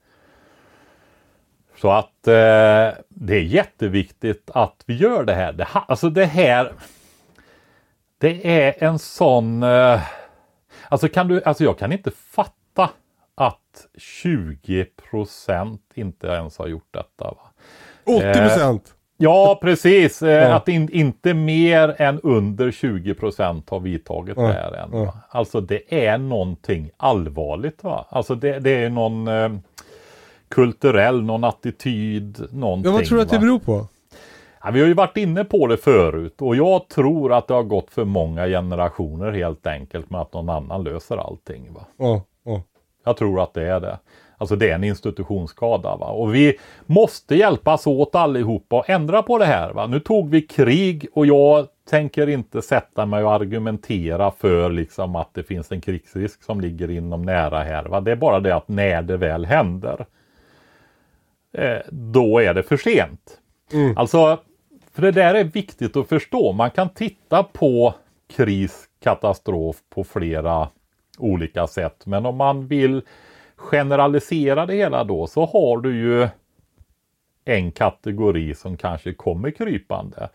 [1.77, 5.53] Så att eh, det är jätteviktigt att vi gör det här.
[5.53, 6.73] Det, alltså det här
[8.19, 10.01] Det är en sån eh,
[10.95, 12.91] Alltså kan du, alltså jag kan inte fatta
[13.35, 17.25] att 20% inte ens har gjort detta.
[17.25, 17.37] Va?
[18.05, 18.95] 80 procent.
[19.17, 20.23] Ja, precis.
[20.23, 20.55] Eh, Ja.
[20.55, 23.15] Att in, inte mer än under 20
[23.69, 24.89] har vidtagit Ja, det här än.
[24.93, 25.15] ja.
[25.29, 27.85] Alltså det är någonting allvarligt.
[27.85, 28.07] Va?
[28.09, 29.53] Alltså det, det är någon eh,
[30.49, 32.93] kulturell, någon attityd, någonting.
[32.93, 33.87] Ja, vad tror du att det beror på?
[34.65, 37.63] Ja, vi har ju varit inne på det förut och jag tror att det har
[37.63, 41.73] gått för många generationer helt enkelt med att någon annan löser allting.
[41.73, 41.87] Va?
[41.97, 42.63] Ja, ja.
[43.05, 43.99] Jag tror att det är det.
[44.39, 45.97] Alltså det är en institutionsskada.
[45.97, 46.07] Va?
[46.07, 49.73] Och vi måste hjälpas åt allihopa och ändra på det här.
[49.73, 49.87] Va?
[49.87, 55.35] Nu tog vi krig och jag tänker inte sätta mig och argumentera för liksom att
[55.35, 57.85] det finns en krigsrisk som ligger inom nära här.
[57.85, 58.01] Va?
[58.01, 60.07] Det är bara det att när det väl händer,
[61.53, 63.41] eh, då är det för sent.
[63.97, 64.39] Alltså,
[64.95, 66.53] för det där är viktigt att förstå.
[66.53, 67.95] Man kan titta på
[68.37, 70.69] kris, katastrof på flera
[71.19, 72.07] olika sätt.
[72.07, 73.03] Men om man vill
[73.57, 76.29] generalisera det hela då så har du ju
[77.45, 80.29] en kategori som kanske kommer krypande.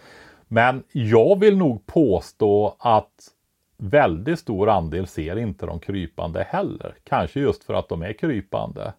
[0.47, 3.13] Men jag vill nog påstå att
[3.77, 6.95] väldigt stor andel ser inte de krypande heller.
[7.03, 8.93] Kanske just för att de är krypande.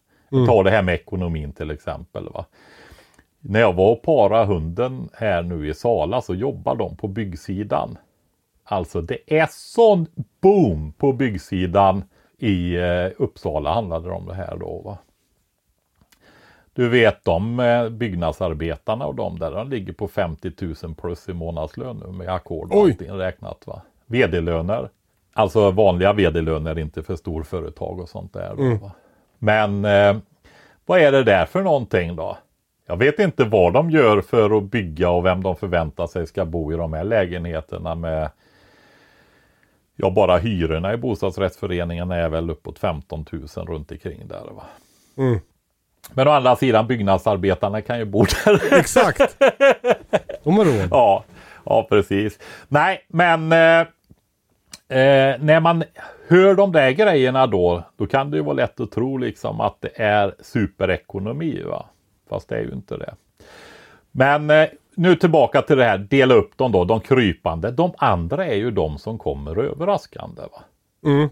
[0.46, 2.28] Ta det här med ekonomin till exempel.
[2.28, 2.46] Va?
[3.40, 7.98] När jag var och para hunden här nu i Sala så jobbar de på byggsidan.
[8.64, 10.06] Alltså det är sån
[10.40, 12.04] boom på byggsidan
[12.38, 14.82] i eh, Uppsala handlade det om det här då.
[14.84, 14.98] Va?
[16.72, 21.32] Du vet de eh, byggnadsarbetarna och de där, de ligger på 50 000 plus i
[21.32, 22.90] månadslön nu med ackord och Oj.
[22.90, 23.66] allting räknat.
[23.66, 23.82] Va?
[24.06, 24.88] VD-löner.
[25.32, 28.54] Alltså vanliga VD-löner, inte för storföretag och sånt där.
[28.56, 28.92] Då, va?
[29.38, 30.16] Men eh,
[30.86, 32.38] vad är det där för någonting då?
[32.90, 36.44] Jag vet inte vad de gör för att bygga och vem de förväntar sig ska
[36.44, 38.30] bo i de här lägenheterna med
[39.96, 44.44] Ja, bara hyrorna i bostadsrättsföreningen är väl uppåt 15 000 runt omkring där.
[44.50, 44.62] Va?
[45.16, 45.40] Mm.
[46.14, 48.74] Men å andra sidan byggnadsarbetarna kan ju bo där.
[48.78, 49.36] Exakt.
[50.44, 50.88] De har råd.
[50.90, 51.24] ja,
[51.64, 52.38] ja, precis.
[52.68, 53.80] Nej, men eh,
[54.98, 55.84] eh, när man
[56.28, 59.80] hör de där grejerna då, då kan det ju vara lätt att tro liksom att
[59.80, 61.62] det är superekonomi.
[61.62, 61.86] Va?
[62.30, 63.14] Fast det är ju inte det.
[64.10, 67.70] Men eh, nu tillbaka till det här, dela upp dem då, de krypande.
[67.70, 70.42] De andra är ju de som kommer överraskande.
[70.42, 70.62] Va?
[71.10, 71.28] Mm.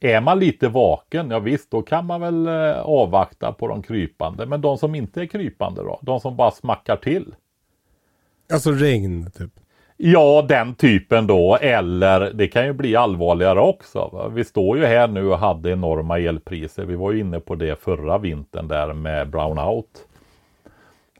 [0.00, 4.46] Är man lite vaken, ja visst, då kan man väl eh, avvakta på de krypande.
[4.46, 5.98] Men de som inte är krypande då?
[6.02, 7.34] De som bara smackar till?
[8.52, 9.57] Alltså regn typ.
[10.00, 11.56] Ja, den typen då.
[11.56, 14.10] Eller det kan ju bli allvarligare också.
[14.12, 14.28] Va?
[14.28, 16.84] Vi står ju här nu och hade enorma elpriser.
[16.84, 19.86] Vi var ju inne på det förra vintern där med brownout.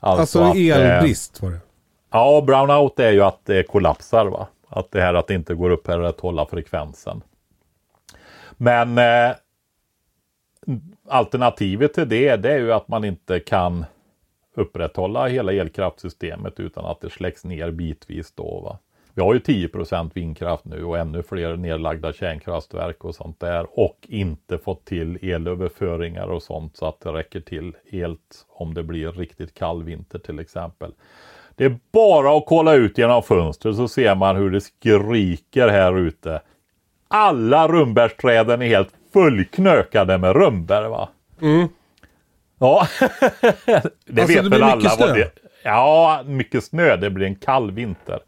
[0.01, 1.61] Alltså, att, eh, elbrist var det.
[2.11, 4.27] Ja, brownout är ju att det kollapsar.
[4.27, 4.47] va?
[4.69, 7.23] Att det här att det inte går upp här att hålla frekvensen.
[8.57, 9.37] Men eh,
[11.09, 13.85] alternativet till det, det är ju att man inte kan
[14.59, 18.61] upprätthålla hela elkraftsystemet utan att det släcks ner bitvis då.
[18.61, 18.79] Va?
[19.15, 23.97] Vi har ju 10% vindkraft nu och ännu fler nedlagda kärnkraftverk och sånt där och
[24.03, 29.13] inte fått till elöverföringar och sånt så att det räcker till helt om det blir
[29.13, 30.93] riktigt kall vinter till exempel.
[31.55, 35.99] Det är bara att kolla ut genom fönstret så ser man hur det skriker här
[35.99, 36.41] ute.
[37.09, 41.09] Alla rönnbärsträden är helt fullknökade med rönnbär va.
[41.43, 41.69] Mm.
[42.59, 42.87] Ja,
[44.07, 45.13] det Alltså, vet det väl alla mycket vad snö.
[45.13, 45.31] det
[45.63, 46.97] Ja, mycket snö.
[46.97, 48.21] Det blir en kall vinter.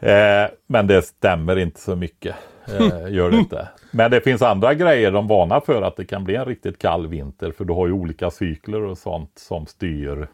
[0.00, 2.36] Eh, men det stämmer inte så mycket.
[2.68, 3.68] Eh, gör det inte.
[3.90, 7.06] Men det finns andra grejer de varnar för att det kan bli en riktigt kall
[7.06, 7.52] vinter.
[7.52, 10.28] För du har ju olika cykler och sånt som styr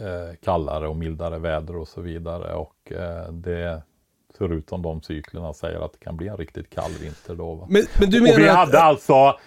[0.00, 2.54] eh, kallare och mildare väder och så vidare.
[2.54, 3.82] Och eh, det
[4.38, 7.66] ser ut som de cyklerna säger att det kan bli en riktigt kall vinter då.
[7.70, 8.56] Men, men du och vi menar att...
[8.58, 9.38] hade alltså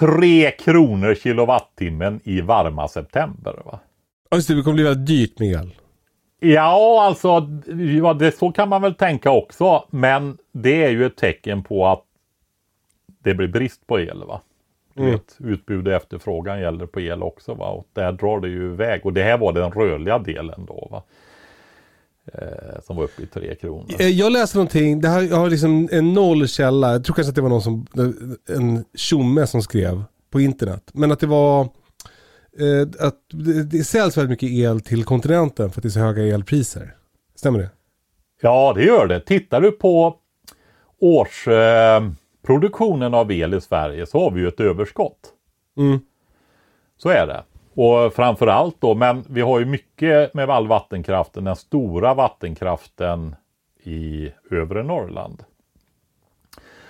[0.00, 3.62] 3 kronor kilowattimmen i varma september.
[3.64, 3.80] Va?
[4.34, 5.74] Just det, kommer bli väldigt dyrt med el.
[6.40, 7.28] Ja, alltså
[8.02, 9.84] ja, det, så kan man väl tänka också.
[9.90, 12.04] Men det är ju ett tecken på att
[13.22, 14.24] det blir brist på el.
[14.24, 14.40] va.
[14.96, 15.10] Mm.
[15.10, 17.54] vet, utbud och efterfrågan gäller på el också.
[17.54, 17.68] Va?
[17.68, 19.06] Och där drar det ju iväg.
[19.06, 20.88] Och det här var den rörliga delen då.
[20.90, 21.02] Va?
[22.34, 23.86] Eh, som var uppe i 3 kronor.
[23.98, 27.28] Eh, Jag läste någonting, det här, jag har liksom en noll källa, jag tror kanske
[27.28, 27.86] att det var någon som,
[28.48, 30.90] en tjomme som skrev på internet.
[30.92, 31.60] Men att det var,
[32.58, 36.00] eh, att det, det säljs väldigt mycket el till kontinenten för att det är så
[36.00, 36.94] höga elpriser.
[37.34, 37.68] Stämmer det?
[38.40, 39.20] Ja, det gör det.
[39.20, 40.16] Tittar du på
[41.00, 45.18] årsproduktionen eh, av el i Sverige så har vi ju ett överskott.
[45.76, 45.98] Mm.
[46.96, 47.42] Så är det.
[47.80, 53.36] Och framförallt då, men vi har ju mycket med all vattenkraften, den stora vattenkraften
[53.82, 55.44] i övre Norrland.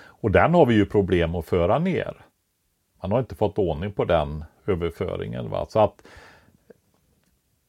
[0.01, 2.13] Och den har vi ju problem att föra ner.
[3.01, 5.49] Man har inte fått ordning på den överföringen.
[5.49, 5.65] Va?
[5.69, 6.01] Så att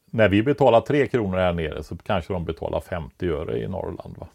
[0.05, 4.15] när vi betalar 3 kronor här nere så kanske de betalar 50 öre i Norrland.
[4.17, 4.27] Va?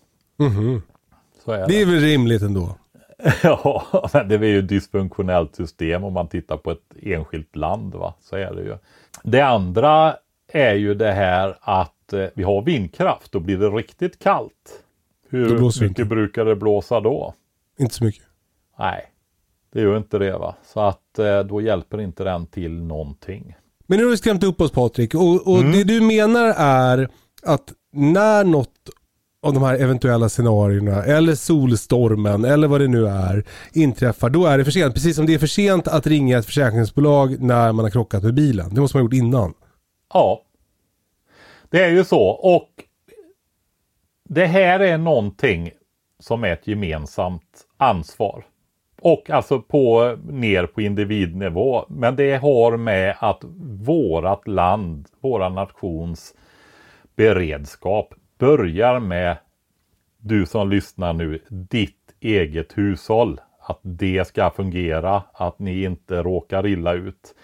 [1.44, 2.74] Så är Det är väl rimligt ändå?
[3.42, 7.94] Ja, men det är ju ett dysfunktionellt system om man tittar på ett enskilt land.
[7.94, 8.14] Va?
[8.20, 8.76] Så är det ju.
[9.22, 10.16] Det andra
[10.52, 13.32] är ju det här att eh, vi har vindkraft.
[13.32, 14.82] Då blir det riktigt kallt.
[15.28, 16.04] Hur mycket inte.
[16.04, 17.34] brukar det blåsa då?
[17.78, 18.22] Inte så mycket.
[18.78, 19.04] Nej,
[19.72, 20.38] det gör inte det.
[20.38, 20.54] va.
[20.64, 23.56] Så att eh, då hjälper inte den till någonting.
[23.86, 25.72] Men nu har vi skrämt upp oss Patrik och, och Mm.
[25.72, 27.08] det du menar är
[27.42, 28.70] att när något
[29.46, 34.58] av de här eventuella scenarierna eller solstormen eller vad det nu är inträffar, då är
[34.58, 34.94] det för sent.
[34.94, 38.34] Precis som det är för sent att ringa ett försäkringsbolag när man har krockat med
[38.34, 38.74] bilen.
[38.74, 39.54] Det måste man ha gjort innan.
[40.14, 40.42] Ja,
[41.70, 42.22] det är ju så.
[42.28, 42.70] Och
[44.28, 45.70] det här är någonting
[46.20, 48.44] som är ett gemensamt ansvar.
[49.00, 51.84] Och alltså på, ner på individnivå.
[51.88, 53.44] Men det har med att
[53.84, 56.34] vårat land, våra nations
[57.16, 59.36] beredskap börjar med
[60.18, 63.40] du som lyssnar nu, ditt eget hushåll.
[63.60, 67.34] Att det ska fungera, att ni inte råkar illa ut.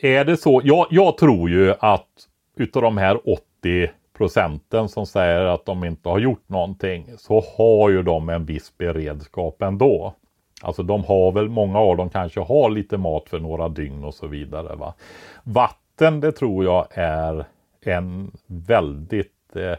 [0.00, 0.60] Är det så?
[0.64, 2.08] Jag, jag tror ju att
[2.56, 7.90] utav de här 80 procenten som säger att de inte har gjort någonting så har
[7.90, 10.14] ju de en viss beredskap ändå.
[10.62, 14.14] Alltså de har väl, många av dem kanske har lite mat för några dygn och
[14.14, 14.76] så vidare.
[14.76, 14.94] Va?
[15.42, 17.44] Vatten det tror jag är
[17.80, 19.76] en väldigt eh,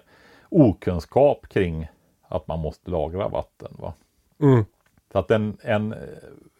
[0.50, 1.88] okunskap kring
[2.28, 3.72] att man måste lagra vatten.
[3.80, 3.94] Va?
[4.42, 4.65] Mm.
[5.12, 5.96] Så att en, en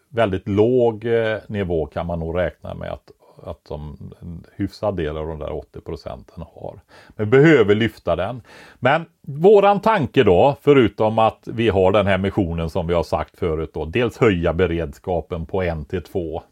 [0.08, 3.10] väldigt låg eh, nivå kan man nog räkna med att,
[3.42, 6.80] att de, en hyfsad del av de där 80 procenten har.
[7.08, 8.42] Men behöver lyfta den.
[8.78, 13.38] Men våran tanke då, förutom att vi har den här missionen som vi har sagt
[13.38, 16.42] förut då, dels höja beredskapen på en till två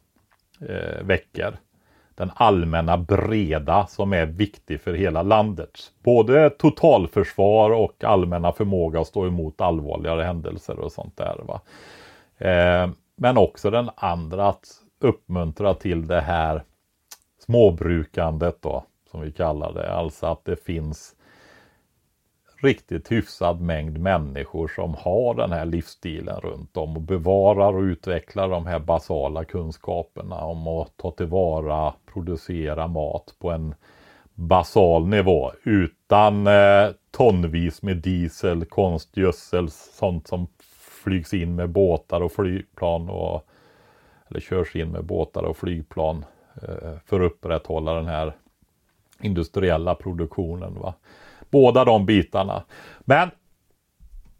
[0.60, 1.56] eh, veckor.
[2.18, 5.70] Den allmänna breda som är viktig för hela landet.
[6.02, 11.40] Både totalförsvar och allmänna förmåga att stå emot allvarligare händelser och sånt där.
[11.42, 11.60] Va?
[12.38, 14.66] Eh, men också den andra att
[15.00, 16.62] uppmuntra till det här
[17.46, 19.92] småbrukandet då, som vi kallar det.
[19.92, 21.14] Alltså att det finns
[22.60, 28.48] riktigt hyfsad mängd människor som har den här livsstilen runt om och bevarar och utvecklar
[28.48, 33.74] de här basala kunskaperna om att ta tillvara, producera mat på en
[34.34, 40.46] basal nivå utan eh, tonvis med diesel, konstgödsel, sånt som
[41.04, 43.48] flygs in med båtar och flygplan och
[44.30, 46.24] eller körs in med båtar och flygplan
[46.62, 48.32] eh, för att upprätthålla den här
[49.20, 50.74] industriella produktionen.
[50.74, 50.94] Va?
[51.50, 52.62] Båda de bitarna.
[53.00, 53.30] Men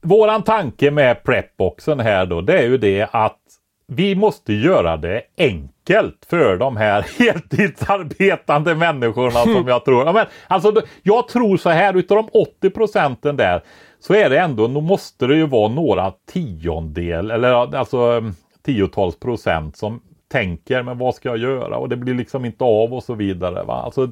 [0.01, 3.39] våran tanke med prepboxen här då, det är ju det att
[3.87, 10.07] vi måste göra det enkelt för de här heltidsarbetande människorna som jag tror.
[10.07, 13.63] Ja, men, alltså, jag tror så här, utav de 80 procenten där
[14.01, 18.23] så är det ändå, då måste det ju vara några tiondel eller alltså
[18.63, 21.77] tiotals procent som tänker, men vad ska jag göra?
[21.77, 23.65] Och det blir liksom inte av och så vidare.
[23.65, 23.75] Va?
[23.75, 24.11] Alltså,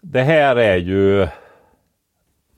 [0.00, 1.28] det här är ju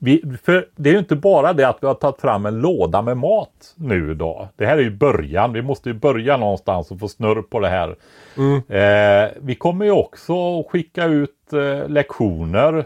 [0.03, 3.01] vi, för det är ju inte bara det att vi har tagit fram en låda
[3.01, 4.47] med mat nu då.
[4.55, 5.53] Det här är ju början.
[5.53, 7.95] Vi måste ju börja någonstans och få snurr på det här.
[8.37, 8.55] Mm.
[8.55, 12.85] Eh, vi kommer ju också skicka ut eh, lektioner.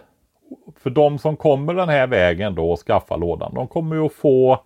[0.80, 3.53] För de som kommer den här vägen då och skaffar lådan.
[3.53, 4.59] De kommer ju att få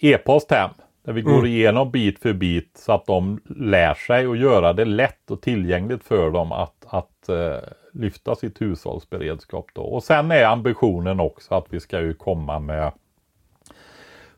[0.00, 0.70] e-post hem.
[1.04, 1.32] Där vi mm.
[1.32, 5.40] går igenom bit för bit så att de lär sig att göra det lätt och
[5.40, 9.82] tillgängligt för dem att, att eh, lyfta sitt hushållsberedskap då.
[9.82, 12.92] Och sen är ambitionen också att vi ska ju komma med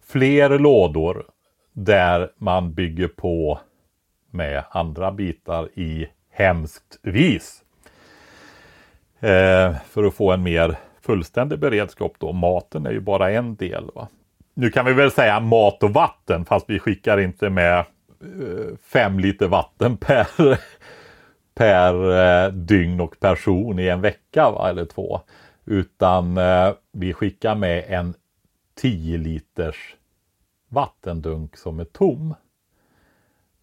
[0.06, 1.24] fler lådor
[1.72, 3.60] där man bygger på
[4.30, 7.62] med andra bitar i hemskt vis.
[9.20, 12.32] Eh, för att få en mer fullständig beredskap då.
[12.32, 13.90] Maten är ju bara en del.
[13.94, 14.08] Va?
[14.54, 19.18] Nu kan vi väl säga mat och vatten fast vi skickar inte med eh, fem
[19.18, 20.58] liter vatten per
[21.56, 25.20] per eh, dygn och person i en vecka va, eller två.
[25.64, 28.14] Utan eh, vi skickar med en
[28.74, 29.96] 10 liters
[30.68, 32.34] vattendunk som är tom.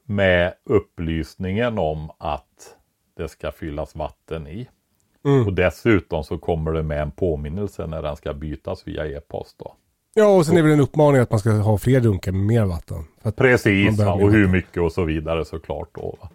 [0.06, 2.76] Med upplysningen om att
[3.18, 4.70] det ska fyllas vatten i.
[5.26, 5.48] Mm.
[5.48, 9.56] Och dessutom så kommer det med en påminnelse när den ska bytas via e-post.
[9.60, 9.76] Då.
[10.14, 12.42] Ja, och sen är det väl en uppmaning att man ska ha fler dunkar med
[12.42, 13.06] mer vatten.
[13.36, 15.90] Precis, och hur mycket och så vidare såklart.
[15.94, 16.30] Då, va?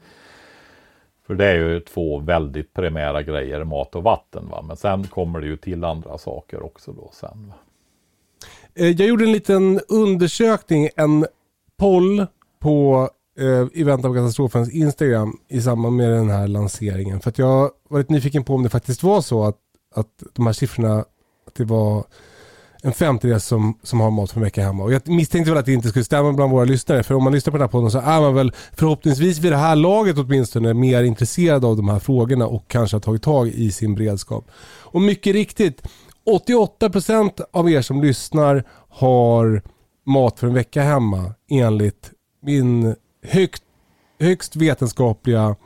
[1.28, 4.48] För det är ju två väldigt primära grejer, mat och vatten.
[4.50, 4.62] Va?
[4.62, 7.48] Men sen kommer det ju till andra saker också då sen.
[7.48, 7.54] Va?
[8.74, 11.26] Eh, jag gjorde en liten undersökning, en
[11.78, 12.26] poll
[12.60, 13.08] på
[13.38, 17.20] eh, Event av katastrofens Instagram i samband med den här lanseringen.
[17.20, 19.58] För att jag var lite nyfiken på om det faktiskt var så att,
[19.94, 20.98] att de här siffrorna,
[21.46, 22.04] att det var
[22.88, 24.84] en femtedel som, som har mat för en vecka hemma.
[24.84, 27.02] Och jag misstänkte väl att det inte skulle stämma bland våra lyssnare.
[27.02, 29.56] För om man lyssnar på den här podden så är man väl förhoppningsvis vid det
[29.56, 33.70] här laget åtminstone mer intresserad av de här frågorna och kanske har tagit tag i
[33.70, 34.50] sin beredskap.
[34.80, 35.82] Och mycket riktigt,
[36.26, 39.62] 88% av er som lyssnar har
[40.06, 42.10] mat för en vecka hemma enligt
[42.42, 42.94] min
[43.26, 43.62] högt,
[44.20, 45.56] högst vetenskapliga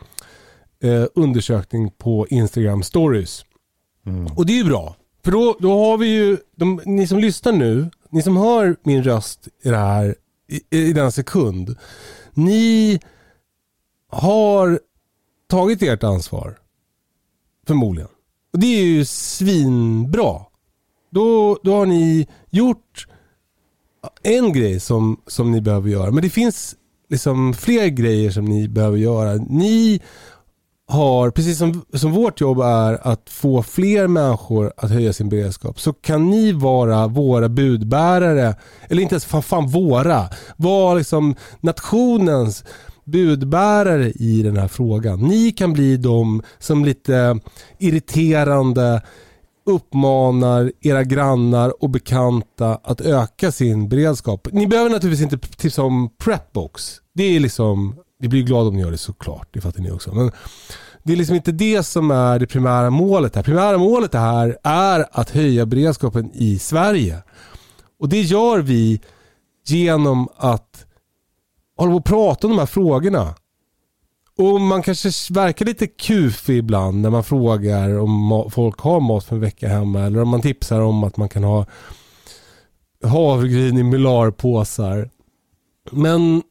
[0.83, 3.45] eh, undersökning på Instagram stories.
[4.07, 4.27] Mm.
[4.37, 4.97] Och det är ju bra.
[5.25, 9.03] För då, då har vi ju, de, ni som lyssnar nu, ni som hör min
[9.03, 10.15] röst i det här,
[10.49, 11.77] i, i denna sekund.
[12.35, 13.01] Ni
[14.09, 14.81] har
[15.49, 16.59] tagit ert ansvar.
[17.67, 18.11] Förmodligen.
[18.53, 20.41] Och det är ju svinbra.
[21.11, 23.07] Då, då har ni gjort
[24.23, 26.11] en grej som, som ni behöver göra.
[26.11, 26.77] Men det finns
[27.09, 29.35] liksom fler grejer som ni behöver göra.
[29.35, 30.01] Ni
[30.89, 35.81] har, precis som, som vårt jobb är att få fler människor att höja sin beredskap,
[35.81, 38.55] så kan ni vara våra budbärare,
[38.89, 42.65] eller inte ens fan, fan våra, vara liksom nationens
[43.05, 45.21] budbärare i den här frågan.
[45.21, 47.39] Ni kan bli de som lite
[47.79, 49.03] irriterande
[49.67, 54.49] uppmanar era grannar och bekanta att öka sin beredskap.
[54.53, 56.97] Ni behöver naturligtvis inte tipsa om Prepbox.
[57.15, 60.15] Det är liksom, vi blir glada om ni gör det såklart, det fattar ni också.
[60.15, 60.31] Men
[61.03, 63.43] det är liksom inte det som är det primära målet här.
[63.43, 67.23] Primära målet här är att höja beredskapen i Sverige.
[67.99, 69.01] Och det gör vi
[69.67, 70.87] genom att
[71.77, 73.35] hålla på och prata om de här frågorna.
[74.39, 79.35] Och man kanske verkar lite kufig ibland när man frågar om folk har mat för
[79.35, 81.67] en vecka hemma eller om man tipsar om att man kan ha
[83.05, 85.11] havregryn i mylarpåsar.
[85.91, 86.43] Men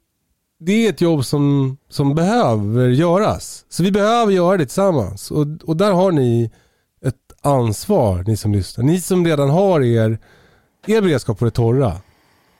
[0.63, 3.65] det är ett jobb som, som behöver göras.
[3.69, 5.31] Så vi behöver göra det tillsammans.
[5.31, 6.51] Och, och där har ni
[7.05, 8.85] ett ansvar, ni som lyssnar.
[8.85, 10.17] Ni som redan har er,
[10.87, 11.93] er beredskap på det torra.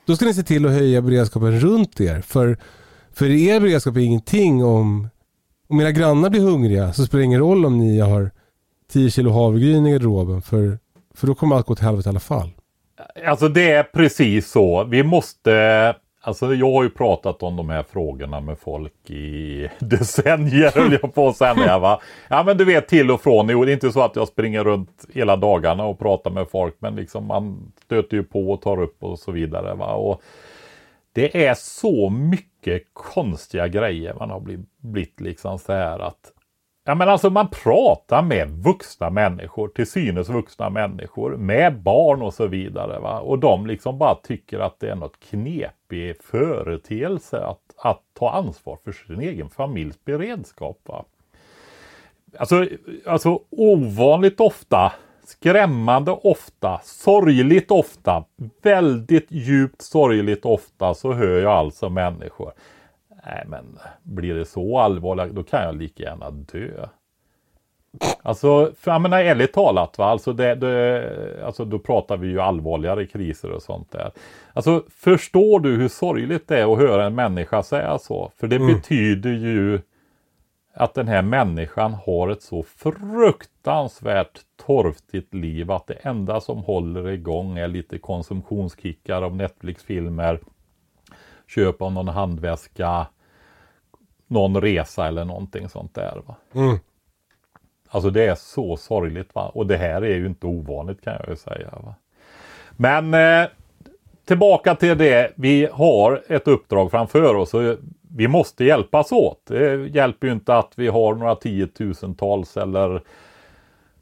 [0.06, 2.20] Då ska ni se till att höja beredskapen runt er.
[2.20, 2.58] För,
[3.12, 5.08] för er beredskap är ingenting om,
[5.68, 8.30] om era grannar blir hungriga så spelar det ingen roll om ni har
[8.92, 10.42] 10 kilo havregryn i garderoben.
[10.42, 10.78] För,
[11.14, 12.50] för då kommer allt gå till helvete i alla fall.
[13.26, 14.84] Alltså det är precis så.
[14.84, 15.94] Vi måste
[16.24, 21.14] Alltså jag har ju pratat om de här frågorna med folk i decennier höll jag
[21.14, 21.78] på att säga.
[21.78, 22.00] Va?
[22.28, 23.48] Ja men du vet till och från.
[23.48, 26.76] Jo, det är inte så att jag springer runt hela dagarna och pratar med folk.
[26.78, 29.74] Men liksom man stöter ju på och tar upp och så vidare.
[29.74, 29.94] Va?
[29.94, 30.22] Och
[31.12, 36.31] det är så mycket konstiga grejer man har blivit, blivit liksom så här att
[36.84, 42.34] Ja men alltså man pratar med vuxna människor, till synes vuxna människor, med barn och
[42.34, 42.98] så vidare.
[42.98, 43.20] Va?
[43.20, 48.78] Och de liksom bara tycker att det är något knepig företeelse att, att ta ansvar
[48.84, 50.78] för sin egen familjs beredskap.
[50.84, 51.04] Va?
[52.38, 52.66] Alltså,
[53.06, 54.92] alltså ovanligt ofta,
[55.24, 58.24] skrämmande ofta, sorgligt ofta,
[58.62, 62.52] väldigt djupt sorgligt ofta så hör jag alltså människor.
[63.26, 66.86] Nej men blir det så allvarligt då kan jag lika gärna dö.
[68.22, 70.04] Alltså, för jag menar ärligt talat, va?
[70.04, 74.10] Alltså, det, det, alltså då pratar vi ju allvarligare kriser och sånt där.
[74.52, 78.30] Alltså förstår du hur sorgligt det är att höra en människa säga så?
[78.36, 78.74] För det mm.
[78.74, 79.80] betyder ju
[80.74, 87.08] att den här människan har ett så fruktansvärt torftigt liv att det enda som håller
[87.08, 90.40] igång är lite konsumtionskickar av Netflix-filmer,
[91.54, 93.06] köp av någon handväska,
[94.26, 96.22] någon resa eller någonting sånt där.
[96.26, 96.36] Va?
[96.54, 96.78] Mm.
[97.88, 99.48] Alltså det är så sorgligt va?
[99.54, 101.70] och det här är ju inte ovanligt kan jag ju säga.
[101.84, 101.94] Va?
[102.70, 103.48] Men eh,
[104.24, 107.76] tillbaka till det, vi har ett uppdrag framför oss och
[108.16, 109.40] vi måste hjälpas åt.
[109.46, 113.02] Det hjälper ju inte att vi har några tiotusentals eller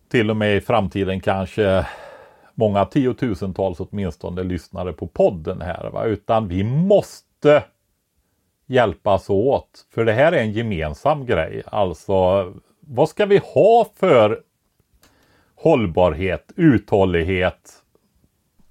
[0.08, 1.86] till och med i framtiden kanske
[2.54, 5.90] många tiotusentals åtminstone lyssnare på podden här.
[5.92, 6.04] Va?
[6.04, 7.64] Utan vi måste måste
[8.66, 9.86] hjälpas åt.
[9.90, 11.62] För det här är en gemensam grej.
[11.66, 14.42] Alltså vad ska vi ha för
[15.54, 17.72] hållbarhet, uthållighet,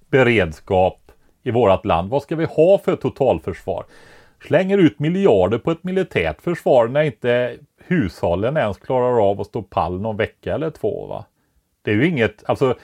[0.10, 1.12] beredskap
[1.44, 2.10] i vårt land?
[2.10, 3.86] Vad ska vi ha för totalförsvar?
[4.48, 9.62] Slänger ut miljarder på ett militärt försvar när inte hushållen ens klarar av att stå
[9.62, 11.08] pall någon vecka eller två.
[11.08, 11.26] Va?
[11.82, 12.76] Det är ju inget, alltså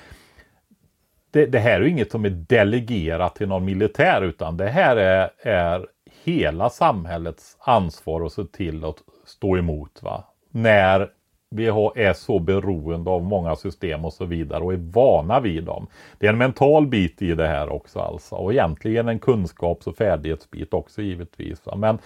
[1.35, 4.95] det, det, här är ju inget som är delegerat till någon militär utan det här
[4.95, 5.87] är, är
[6.23, 10.03] hela samhällets ansvar att se till att stå emot.
[10.03, 10.23] Va?
[10.51, 11.09] När
[11.49, 15.87] vi är så beroende av många system och så vidare och är vana vid dem.
[16.19, 19.97] Det är en mental bit i det här också alltså och egentligen en kunskaps och
[19.97, 21.61] färdighetsbit också givetvis.
[21.75, 21.97] Men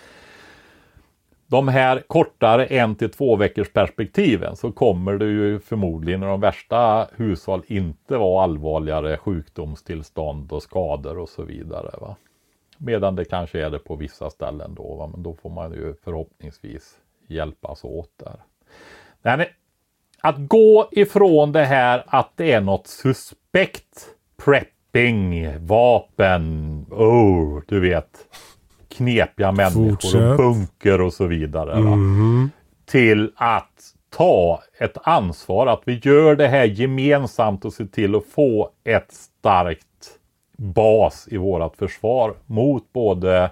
[1.49, 6.41] de här kortare en till två veckors perspektiven så kommer det ju förmodligen i de
[6.41, 11.91] värsta hushåll inte vara allvarligare sjukdomstillstånd och skador och så vidare.
[12.01, 12.15] Va?
[12.77, 15.07] Medan det kanske är det på vissa ställen då, va?
[15.07, 16.97] men då får man ju förhoppningsvis
[17.27, 18.39] hjälpas åt där.
[19.21, 19.53] Nej,
[20.21, 24.09] att gå ifrån det här att det är något suspekt
[24.45, 28.09] prepping, vapen, oh, du vet,
[28.99, 30.15] knepiga människor Fortsätt.
[30.15, 31.73] och bunker och så vidare.
[31.73, 32.49] Mm.
[32.85, 38.25] Till att ta ett ansvar, att vi gör det här gemensamt och se till att
[38.25, 39.85] få ett starkt
[40.57, 43.51] bas i vårat försvar mot både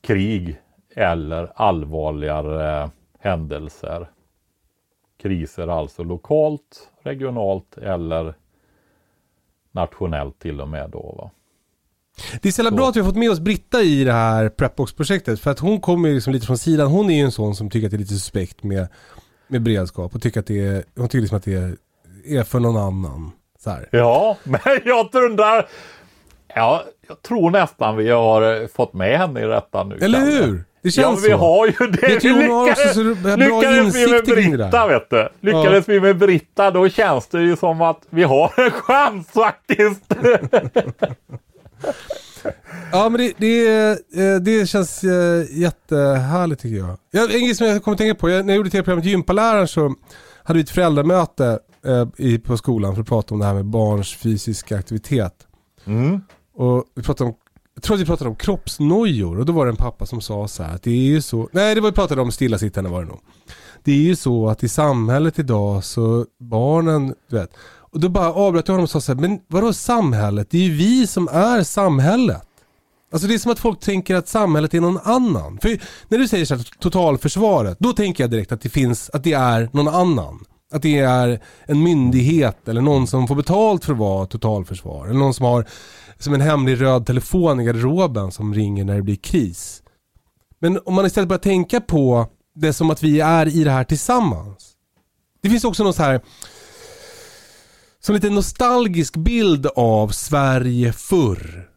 [0.00, 0.60] krig
[0.96, 4.06] eller allvarligare händelser
[5.22, 8.34] kriser alltså lokalt, regionalt eller
[9.70, 11.14] nationellt till och med då.
[11.18, 11.30] Va?
[12.42, 14.48] Det är så, så bra att vi har fått med oss Britta i det här
[14.48, 16.86] Prepbox-projektet för att hon kommer ju liksom lite från sidan.
[16.86, 18.88] Hon är ju en sån som tycker att det är lite suspekt med,
[19.48, 21.76] med beredskap och tycker att det är, hon tycker liksom att det är,
[22.26, 23.30] är för någon annan.
[23.58, 23.88] Så här.
[23.90, 25.68] Ja, men jag undrar,
[26.54, 29.98] ja, jag tror nästan vi har fått med henne i detta nu.
[30.00, 30.64] Eller hur?
[30.82, 32.12] Det känns ja, vi har ju det.
[32.12, 35.28] Jag tror hon har också så bra lyckades vi med Britta, vet du.
[35.40, 35.92] Lyckades ja.
[35.92, 40.14] vi med Britta, då känns det ju som att vi har en chans faktiskt.
[42.92, 46.98] ja, men det, det, eh, det känns eh, jättehärligt tycker jag.
[47.10, 49.94] jag en grej som jag kommer att tänka på, när jag gjorde tv-programmet Gympaläraren så
[50.44, 51.58] hade vi ett föräldramöte
[52.18, 55.46] eh, på skolan för att prata om det här med barns fysiska aktivitet.
[55.84, 56.20] Mm.
[56.54, 57.36] Och vi pratade om
[57.74, 60.48] jag tror att vi pratade om kroppsnojor och då var det en pappa som sa
[60.48, 63.02] så här att det är ju så, nej det var vi pratade om stillasittande var
[63.02, 63.20] det nog.
[63.84, 67.50] Det är ju så att i samhället idag så barnen, du vet.
[67.92, 70.50] Och då bara avbröt jag honom och sa så här, men vadå samhället?
[70.50, 72.42] Det är ju vi som är samhället.
[73.12, 75.58] Alltså det är som att folk tänker att samhället är någon annan.
[75.62, 79.24] För när du säger så här, totalförsvaret, då tänker jag direkt att det finns, att
[79.24, 80.44] det är någon annan.
[80.72, 85.06] Att det är en myndighet eller någon som får betalt för att vara totalförsvar.
[85.06, 85.66] Eller någon som har
[86.18, 89.82] som en hemlig röd telefon i garderoben som ringer när det blir kris.
[90.58, 93.84] Men om man istället börjar tänka på det som att vi är i det här
[93.84, 94.72] tillsammans.
[95.42, 96.20] Det finns också någon så här
[98.04, 101.68] som lite nostalgisk bild av Sverige förr.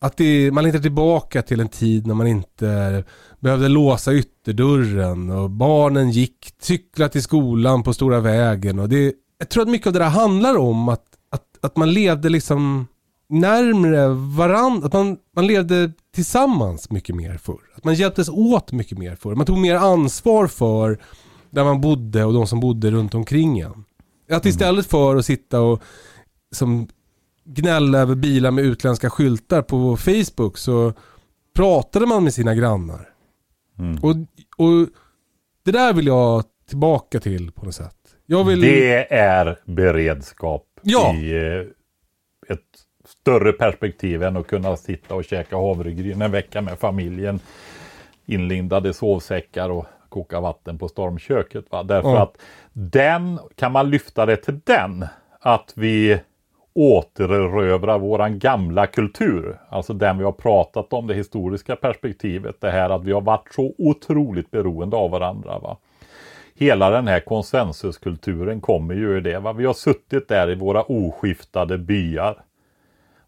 [0.00, 3.04] Att det, man längtar tillbaka till en tid när man inte
[3.40, 8.78] behövde låsa ytterdörren och barnen gick, cykla till skolan på stora vägen.
[8.78, 11.92] Och det, jag tror att mycket av det där handlar om att, att, att man
[11.92, 12.86] levde liksom
[13.28, 14.86] närmre varandra.
[14.86, 17.60] Att man, man levde tillsammans mycket mer förr.
[17.76, 19.34] Att man hjälptes åt mycket mer förr.
[19.34, 20.98] Man tog mer ansvar för
[21.50, 23.84] där man bodde och de som bodde runt omkring en.
[24.28, 25.82] Att istället för att sitta och
[26.52, 26.88] som
[27.44, 30.92] gnälla över bilar med utländska skyltar på Facebook så
[31.54, 33.08] pratade man med sina grannar.
[33.78, 33.98] Mm.
[34.02, 34.16] Och,
[34.56, 34.88] och
[35.64, 37.96] det där vill jag tillbaka till på något sätt.
[38.26, 38.60] Vill...
[38.60, 41.14] Det är beredskap Ja.
[41.14, 42.60] i eh, ett
[43.04, 47.40] större perspektiv än att kunna sitta och käka havregryn en vecka med familjen.
[48.26, 51.64] Inlindade sovsäckar och koka vatten på stormköket.
[51.70, 51.82] Va?
[51.82, 52.22] Därför Ja.
[52.22, 52.36] att
[52.72, 55.06] den, kan man lyfta det till den,
[55.40, 56.20] att vi
[56.74, 59.58] återerövrar våran gamla kultur.
[59.68, 62.60] Alltså den vi har pratat om, det historiska perspektivet.
[62.60, 65.58] Det här att vi har varit så otroligt beroende av varandra.
[65.58, 65.76] Va?
[66.56, 69.38] hela den här konsensuskulturen kommer ju ur det.
[69.38, 69.52] Va?
[69.52, 72.42] Vi har suttit där i våra oskiftade byar.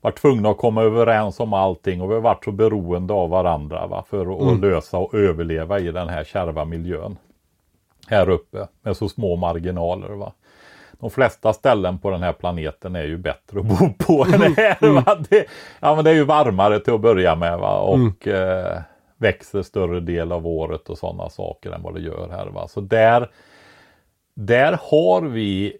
[0.06, 3.86] Varit tvungna att komma överens om allting och vi har varit så beroende av varandra
[3.86, 4.04] va?
[4.10, 7.16] för att att lösa och överleva i den här kärva miljön.
[8.08, 10.08] Här uppe med så små marginaler.
[10.08, 10.32] Va?
[10.92, 14.90] De flesta ställen på den här planeten är ju bättre att bo på än här.
[14.90, 15.18] Va?
[15.28, 15.46] Det,
[15.80, 17.80] ja, men det är ju varmare till att börja med va?
[17.80, 18.80] och eh,
[19.16, 22.46] växer större del av året och sådana saker än vad det gör här.
[22.46, 22.68] Va?
[22.68, 23.30] Så där,
[24.34, 25.76] där har vi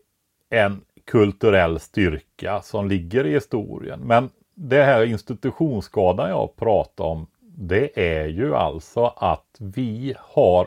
[0.51, 4.01] en kulturell styrka som ligger i historien.
[4.01, 10.67] Men det här institutionsskadan jag pratar om, det är ju alltså att vi har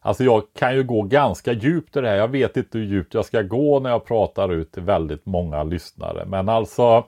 [0.00, 2.16] Alltså jag kan ju gå ganska djupt i det här.
[2.16, 5.62] Jag vet inte hur djupt jag ska gå när jag pratar ut till väldigt många
[5.62, 6.24] lyssnare.
[6.26, 7.04] Men alltså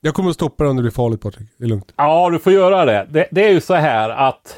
[0.00, 1.48] Jag kommer att stoppa dig om det blir farligt Patrik.
[1.56, 1.92] Det är lugnt.
[1.96, 3.06] Ja, du får göra det.
[3.10, 4.56] Det, det är ju så här att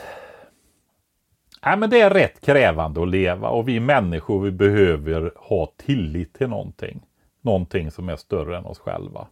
[1.64, 6.34] Nej, men det är rätt krävande att leva och vi människor vi behöver ha tillit
[6.34, 7.00] till någonting.
[7.40, 9.26] Någonting som är större än oss själva.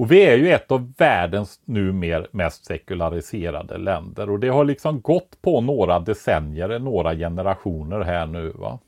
[0.00, 5.00] Och vi är ju ett av världens numer mest sekulariserade länder och det har liksom
[5.00, 8.50] gått på några decennier, några generationer här nu.
[8.50, 8.78] Va?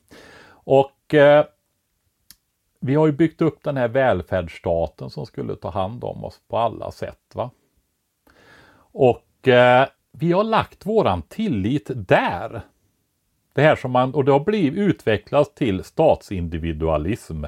[0.50, 1.44] Och eh,
[2.80, 6.58] vi har ju byggt upp den här välfärdsstaten som skulle ta hand om oss på
[6.58, 7.34] alla sätt.
[7.34, 7.50] va.
[8.92, 12.62] Och eh, vi har lagt våran tillit där.
[13.52, 17.44] Det här som man, och det har blivit utvecklats till statsindividualism.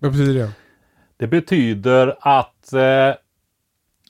[0.00, 0.52] Vad betyder det?
[1.16, 3.14] Det betyder att eh,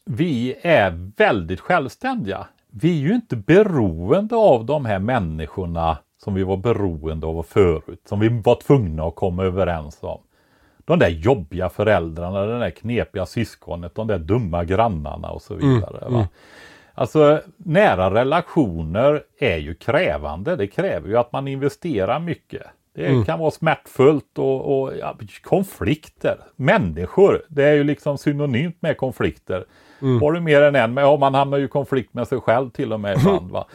[0.04, 2.46] vi är väldigt självständiga.
[2.70, 8.02] Vi är ju inte beroende av de här människorna som vi var beroende av förut,
[8.04, 10.20] som vi var tvungna att komma överens om.
[10.84, 16.08] De där jobbiga föräldrarna, den där knepiga syskonet, de där dumma grannarna och så vidare.
[16.08, 16.28] Va?
[17.00, 20.56] Alltså nära relationer är ju krävande.
[20.56, 22.62] Det kräver ju att man investerar mycket.
[22.94, 26.36] Det kan vara smärtfullt och, och ja, konflikter.
[26.56, 29.64] Människor, det är ju liksom synonymt med konflikter.
[30.20, 32.70] Har du mer än en, men ja, man hamnar ju i konflikt med sig själv
[32.70, 33.50] till och med ibland.
[33.50, 33.66] Va?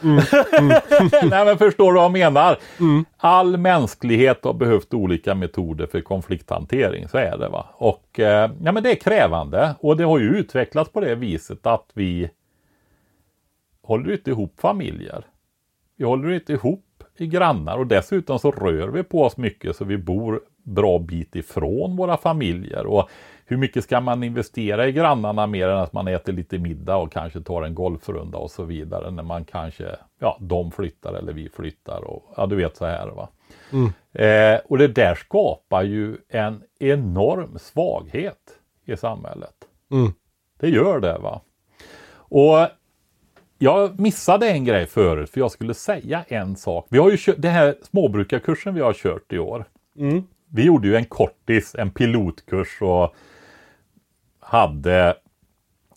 [1.22, 2.58] Nej men förstår du vad jag menar?
[3.16, 7.48] All mänsklighet har behövt olika metoder för konflikthantering, så är det.
[7.48, 7.66] va.
[7.72, 11.66] Och eh, ja, men det är krävande och det har ju utvecklats på det viset
[11.66, 12.30] att vi
[13.86, 15.24] håller inte ihop familjer.
[15.96, 19.84] Vi håller inte ihop i grannar och dessutom så rör vi på oss mycket så
[19.84, 22.86] vi bor bra bit ifrån våra familjer.
[22.86, 23.10] Och
[23.44, 27.12] hur mycket ska man investera i grannarna mer än att man äter lite middag och
[27.12, 31.48] kanske tar en golfrunda och så vidare när man kanske, ja, de flyttar eller vi
[31.48, 33.28] flyttar och ja, du vet så här va.
[34.12, 39.54] Eh, och det där skapar ju en enorm svaghet i samhället.
[39.90, 40.12] Mm.
[40.58, 41.40] Det gör det va.
[42.28, 42.68] Och
[43.58, 46.86] jag missade en grej förut för jag skulle säga en sak.
[46.88, 49.64] Vi har ju kört, den här småbrukarkursen vi har kört i år.
[50.48, 53.14] Vi gjorde ju en kortis, en pilotkurs och
[54.40, 55.16] hade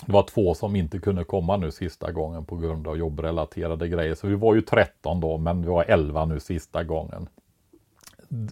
[0.05, 4.15] det var två som inte kunde komma nu sista gången på grund av jobbrelaterade grejer.
[4.15, 7.29] Så vi var ju 13 då, men vi var 11 nu sista gången.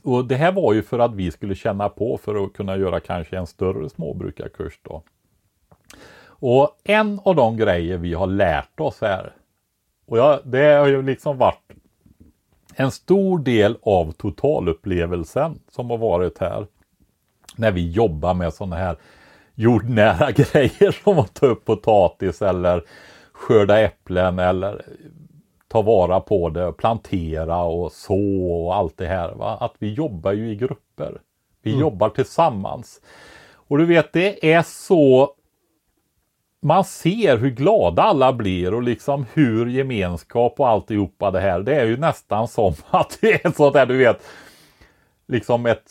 [0.03, 2.99] Och det här var ju för att vi skulle känna på för att kunna göra
[2.99, 5.03] kanske en större småbrukarkurs då.
[6.39, 9.33] Och en av de grejer vi har lärt oss här,
[10.07, 11.71] och jag, det har ju liksom varit
[12.75, 16.67] en stor del av totalupplevelsen som har varit här.
[17.55, 18.97] När vi jobbar med sådana här
[19.55, 22.83] jordnära grejer som att ta upp potatis eller
[23.31, 24.85] skörda äpplen eller
[25.67, 29.31] ta vara på det, plantera och så och allt det här.
[29.31, 29.57] Va?
[29.59, 31.21] Att vi jobbar ju i grupper.
[31.61, 33.01] Vi jobbar tillsammans.
[33.53, 35.33] Och du vet, det är så
[36.62, 41.60] man ser hur glada alla blir och liksom hur gemenskap och alltihopa det här.
[41.60, 44.24] Det är ju nästan som att det är sånt där du vet.
[45.28, 45.86] Liksom ett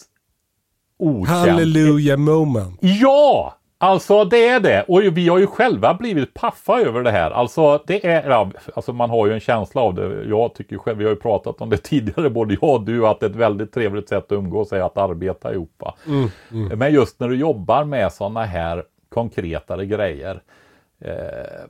[0.98, 1.28] okänt.
[1.28, 2.78] Hallelujah moment.
[2.80, 3.56] Ja!
[3.78, 7.30] Alltså det är det och vi har ju själva blivit paffa över det här.
[7.30, 10.24] Alltså det är, ja, alltså man har ju en känsla av det.
[10.28, 13.20] Jag tycker själv, vi har ju pratat om det tidigare både jag och du, att
[13.20, 15.82] det är ett väldigt trevligt sätt att umgås är att arbeta ihop.
[16.06, 16.78] Mm, mm.
[16.78, 18.84] Men just när du jobbar med sådana här
[19.16, 20.42] konkretare grejer.
[20.98, 21.64] Eh,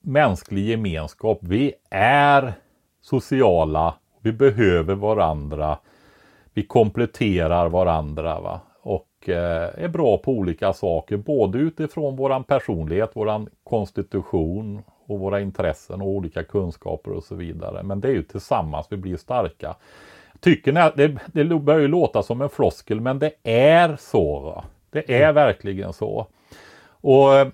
[0.00, 2.52] mänsklig gemenskap, vi är
[3.00, 5.78] sociala, vi behöver varandra,
[6.54, 8.40] vi kompletterar varandra.
[8.40, 8.60] Va?
[9.28, 16.00] Eh, är bra på olika saker, både utifrån våran personlighet, våran konstitution och våra intressen
[16.00, 17.82] och olika kunskaper och så vidare.
[17.82, 19.76] Men det är ju tillsammans vi blir starka.
[20.40, 24.40] Tycker ni det, det börjar ju låta som en floskel, men det är så.
[24.40, 24.64] Va?
[24.90, 25.34] Det är mm.
[25.34, 26.26] verkligen så.
[27.06, 27.48] Och eh,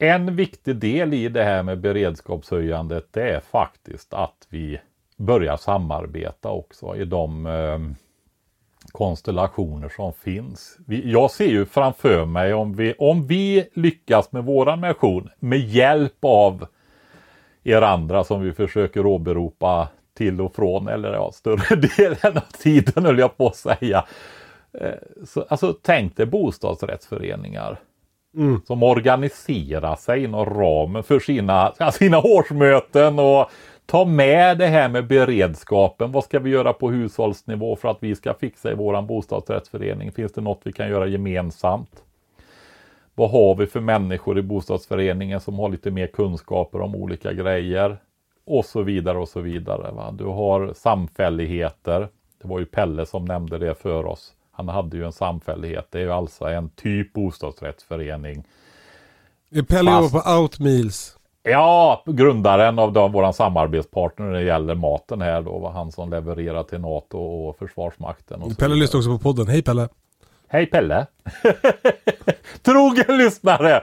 [0.00, 4.80] en viktig del i det här med beredskapshöjandet, det är faktiskt att vi
[5.16, 7.78] börjar samarbeta också i de eh,
[8.92, 10.78] konstellationer som finns.
[10.86, 16.18] jag ser ju framför mig om vi, om vi lyckas med våran mission med hjälp
[16.20, 16.66] av
[17.62, 23.04] er andra som vi försöker åberopa till och från, eller ja, större delen av tiden
[23.04, 24.04] höll jag på att säga.
[24.80, 27.78] Eh, så, alltså tänk dig bostadsrättsföreningar.
[28.36, 28.60] Mm.
[28.66, 33.50] Som organiserar sig inom ramen för sina, sina årsmöten och
[33.86, 36.12] Ta med det här med beredskapen.
[36.12, 40.12] Vad ska vi göra på hushållsnivå för att vi ska fixa i våran bostadsrättsförening?
[40.12, 42.04] Finns det något vi kan göra gemensamt?
[43.14, 47.96] Vad har vi för människor i bostadsföreningen som har lite mer kunskaper om olika grejer?
[48.44, 49.92] Och så vidare och så vidare.
[49.92, 50.10] Va?
[50.12, 52.08] Du har samfälligheter.
[52.42, 54.32] Det var ju Pelle som nämnde det för oss.
[54.52, 55.86] Han hade ju en samfällighet.
[55.90, 58.44] Det är ju alltså en typ bostadsrättsförening.
[59.68, 60.12] Pelle Fast...
[60.12, 61.16] på Outmeals.
[61.42, 66.10] Ja, grundaren av de, våran samarbetspartner när det gäller maten här då var han som
[66.10, 68.42] levererar till NATO och Försvarsmakten.
[68.42, 69.46] Och Pelle lyssnar också på podden.
[69.46, 69.88] Hej Pelle!
[70.48, 71.06] Hej Pelle!
[72.62, 73.82] Trogen lyssnare!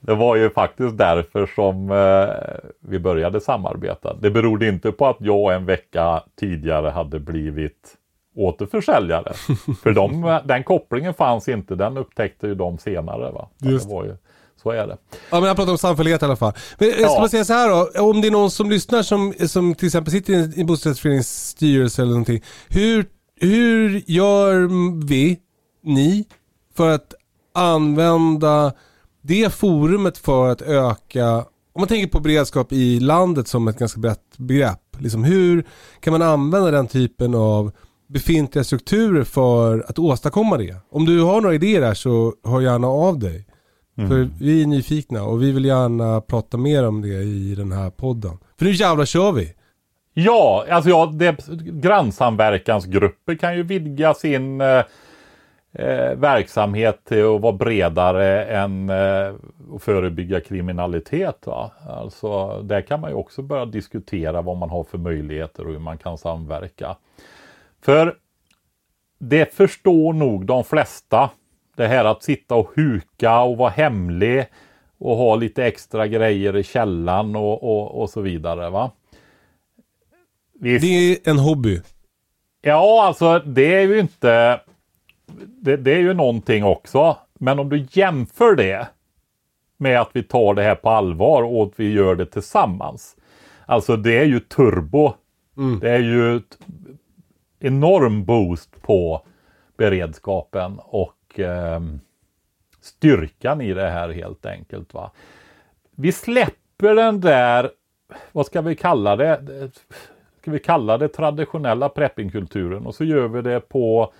[0.00, 4.14] Det var ju faktiskt därför som eh, vi började samarbeta.
[4.20, 7.94] Det berodde inte på att jag en vecka tidigare hade blivit
[8.36, 9.32] återförsäljare.
[9.82, 13.32] För de, den kopplingen fanns inte, den upptäckte ju de senare.
[13.32, 13.48] Va?
[13.58, 13.88] Just.
[13.88, 14.16] Det var ju,
[14.62, 14.96] så är det.
[15.30, 16.52] Ja men jag pratar om samfällighet i alla fall.
[16.78, 17.08] Men ja.
[17.08, 19.86] ska man säga så här då, om det är någon som lyssnar som, som till
[19.86, 22.42] exempel sitter i en, en bostadsrättsförenings styrelse eller någonting.
[22.68, 23.06] Hur,
[23.40, 24.68] hur gör
[25.06, 25.38] vi,
[25.82, 26.24] ni,
[26.76, 27.14] för att
[27.54, 28.72] använda
[29.22, 31.36] det forumet för att öka,
[31.72, 34.80] om man tänker på beredskap i landet som ett ganska brett begrepp.
[34.98, 35.64] Liksom hur
[36.00, 37.72] kan man använda den typen av
[38.06, 40.76] befintliga strukturer för att åstadkomma det?
[40.90, 43.46] Om du har några idéer där så hör gärna av dig.
[43.98, 44.10] Mm.
[44.10, 47.90] För vi är nyfikna och vi vill gärna prata mer om det i den här
[47.90, 48.38] podden.
[48.58, 49.52] För nu jävlar kör vi!
[50.14, 54.84] Ja, alltså ja, det, grannsamverkansgrupper kan ju vidga sin eh,
[55.72, 59.34] eh, verksamhet till att vara bredare än eh,
[59.74, 61.46] att förebygga kriminalitet.
[61.46, 61.70] Va?
[61.88, 65.78] Alltså, där kan man ju också börja diskutera vad man har för möjligheter och hur
[65.78, 66.96] man kan samverka.
[67.86, 68.16] För
[69.18, 71.30] det förstår nog de flesta
[71.76, 74.46] det här att sitta och huka och vara hemlig
[74.98, 78.70] och ha lite extra grejer i källan och, och, och så vidare.
[78.70, 78.90] va.
[80.60, 80.82] Visst.
[80.82, 81.80] Det är en hobby.
[82.62, 84.60] Ja, alltså det är ju inte...
[85.46, 87.16] Det, det, är ju någonting också.
[87.34, 88.88] Men om du jämför det
[89.76, 93.16] med att vi tar det här på allvar och att vi gör det tillsammans.
[93.66, 95.12] Alltså det är ju turbo.
[95.56, 95.78] Mm.
[95.80, 96.40] Det är ju
[97.66, 99.26] enorm boost på
[99.76, 101.80] beredskapen och eh,
[102.80, 104.94] styrkan i det här helt enkelt.
[104.94, 105.10] Va?
[105.90, 107.70] Vi släpper den där,
[108.32, 109.70] vad ska vi kalla det?
[110.40, 114.12] Ska vi kalla det traditionella preppingkulturen och så gör vi det på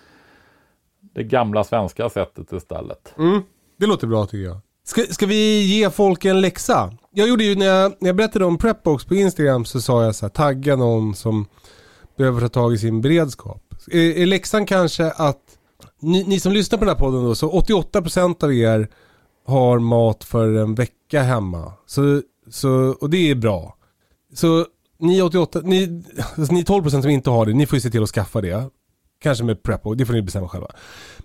[1.15, 3.15] det gamla svenska sättet istället.
[3.19, 3.43] Mm,
[3.77, 4.59] det låter bra tycker jag.
[4.85, 6.93] Ska, ska vi ge folk en läxa?
[7.11, 10.15] Jag gjorde ju när jag, när jag berättade om Prepbox på Instagram så sa jag
[10.15, 11.47] så här, tagga någon som
[12.17, 13.63] behöver ta tag i sin beredskap.
[13.91, 15.43] Är, är läxan kanske att
[16.01, 18.89] ni, ni, som lyssnar på den här podden då, så 88% av er
[19.47, 21.73] har mat för en vecka hemma.
[21.87, 23.77] Så, så, och det är bra.
[24.35, 24.67] Så
[24.99, 26.05] ni 88, ni,
[26.37, 28.71] alltså ni 12% som inte har det, ni får ju se till att skaffa det.
[29.21, 30.69] Kanske med Prepo, det får ni bestämma själva.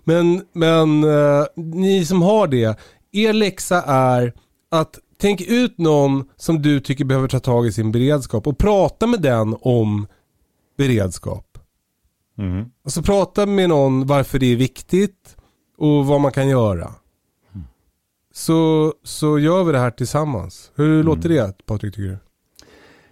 [0.04, 2.78] Men, men eh, ni som har det,
[3.12, 4.32] er läxa är
[4.70, 9.06] att tänk ut någon som du tycker behöver ta tag i sin beredskap och prata
[9.06, 10.06] med den om
[10.76, 11.58] beredskap.
[12.38, 12.64] Mm.
[12.84, 15.36] Alltså prata med någon varför det är viktigt
[15.78, 16.94] och vad man kan göra.
[17.54, 17.66] Mm.
[18.32, 20.72] Så, så gör vi det här tillsammans.
[20.74, 21.06] Hur mm.
[21.06, 22.18] låter det Patrik tycker du?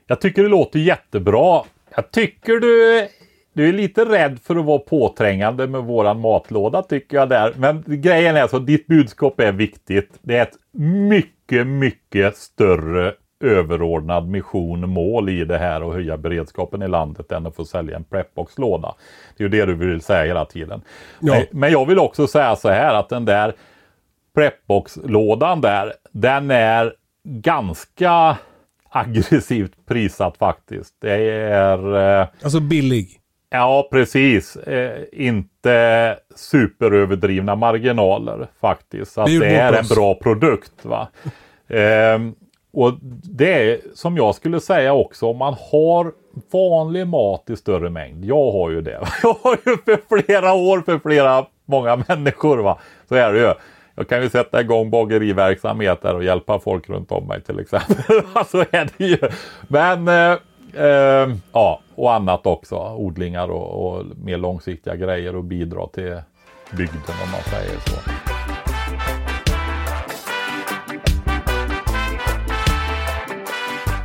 [0.06, 1.62] Jag tycker det låter jättebra.
[1.96, 3.08] Jag tycker du
[3.52, 7.54] du är lite rädd för att vara påträngande med våran matlåda tycker jag där.
[7.56, 10.18] Men grejen är så, ditt budskap är viktigt.
[10.22, 10.58] Det är ett
[11.08, 17.46] mycket, mycket större överordnad mission mål i det här och höja beredskapen i landet än
[17.46, 18.94] att få sälja en Prepbox-låda.
[19.36, 20.82] Det är ju det du vill säga hela tiden.
[21.20, 21.42] Ja.
[21.50, 23.54] Men jag vill också säga så här att den där
[24.34, 28.36] Prepbox-lådan där, den är ganska
[28.90, 30.94] aggressivt prissatt faktiskt.
[31.00, 32.20] Det är...
[32.20, 33.08] Eh, Alltså billig.
[33.50, 34.56] Ja, precis.
[34.56, 39.12] Eh, inte superöverdrivna marginaler faktiskt.
[39.12, 40.84] Så att Det är det, är en bra produkt.
[40.84, 41.08] Va?
[41.68, 42.34] Ehm,
[42.72, 42.92] och
[43.22, 46.12] det är som jag skulle säga också om man har
[46.52, 48.24] vanlig mat i större mängd.
[48.24, 49.00] Jag har ju det.
[49.22, 52.58] Jag har ju för flera år för flera många människor.
[52.58, 52.78] Va?
[53.08, 53.54] Så är det ju.
[53.94, 58.22] Jag kan ju sätta igång bageriverksamhet där och hjälpa folk runt om mig till exempel.
[58.46, 59.18] Så är det ju.
[59.68, 60.38] Men eh,
[60.84, 62.76] eh, ja, och annat också.
[62.76, 66.20] Odlingar och, och mer långsiktiga grejer och bidra till
[66.70, 68.29] bygden om man säger så.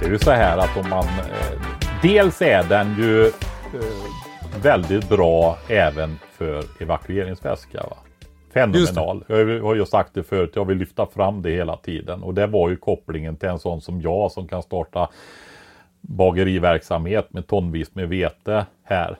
[0.05, 1.05] Det är ju så här att om man...
[1.05, 1.61] Eh,
[2.01, 3.31] dels är den ju eh,
[4.61, 7.83] väldigt bra även för evakueringsväska.
[7.89, 7.97] Va?
[8.53, 9.23] Fenomenal.
[9.27, 12.23] Jag har ju sagt det förut, jag vill lyfta fram det hela tiden.
[12.23, 15.09] Och det var ju kopplingen till en sån som jag som kan starta
[16.01, 19.17] bageriverksamhet med tonvis med vete här.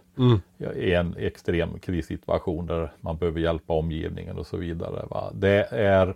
[0.76, 5.06] I en extrem krissituation där man behöver hjälpa omgivningen och så vidare.
[5.10, 5.32] Va?
[5.34, 6.14] Det är...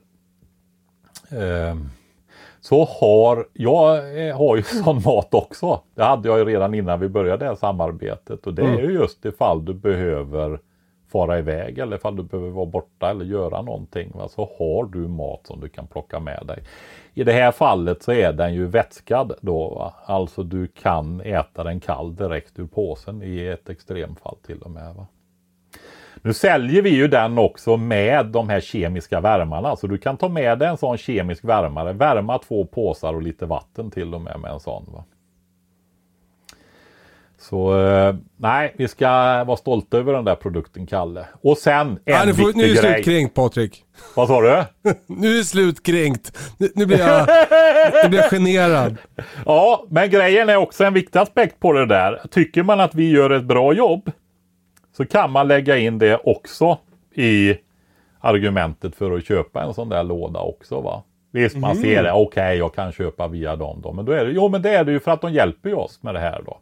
[1.29, 1.89] ehm,
[2.61, 5.81] så har jag eh, har ju sån mat också.
[5.95, 8.47] Det hade jag ju redan innan vi började det här samarbetet.
[8.47, 10.59] Och det är ju just ifall du behöver
[11.11, 14.11] fara iväg eller ifall du behöver vara borta eller göra någonting.
[14.15, 14.27] Va?
[14.27, 16.63] Så har du mat som du kan plocka med dig.
[17.13, 19.69] I det här fallet så är den ju vätskad då.
[19.69, 19.93] Va?
[20.05, 24.95] Alltså du kan äta den kall direkt ur påsen i ett extremfall till och med.
[24.95, 25.07] Va?
[26.21, 29.75] Nu säljer vi ju den också med de här kemiska värmarna.
[29.75, 31.93] Så du kan ta med dig en sån kemisk värmare.
[31.93, 34.85] Värma två påsar och lite vatten till och med med en sån.
[34.93, 35.03] Va?
[37.41, 39.07] Så eh, nej, vi ska
[39.43, 41.25] vara stolta över den där produkten Kalle.
[41.41, 42.93] Och sen en Ja, nu, får, nu är viktig det grej.
[42.93, 43.83] slutkränkt Patrik.
[44.15, 44.63] Vad sa du?
[45.07, 46.37] Nu är det slutkränkt.
[46.57, 47.27] Nu, nu, blir jag,
[48.03, 48.97] nu blir jag generad.
[49.45, 52.21] Ja, men grejen är också en viktig aspekt på det där.
[52.31, 54.11] Tycker man att vi gör ett bra jobb
[54.99, 56.77] så kan man lägga in det också
[57.13, 57.57] i
[58.19, 60.81] argumentet för att köpa en sån där låda också.
[60.81, 61.03] va.
[61.31, 62.11] Visst, man ser det.
[62.11, 63.93] Okej, jag kan köpa via dem då.
[63.93, 65.75] Men då är det, jo, men det är det ju för att de hjälper ju
[65.75, 66.57] oss med det här då.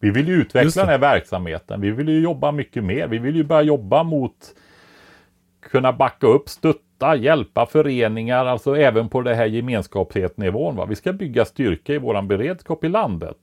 [0.00, 1.80] Vi vill ju utveckla den här verksamheten.
[1.80, 3.08] Vi vill ju jobba mycket mer.
[3.08, 4.36] Vi vill ju börja jobba mot
[5.60, 10.76] kunna backa upp, stötta, hjälpa föreningar, alltså även på det här gemenskapsnivån.
[10.76, 10.84] Va?
[10.84, 13.36] Vi ska bygga styrka i våran beredskap i landet.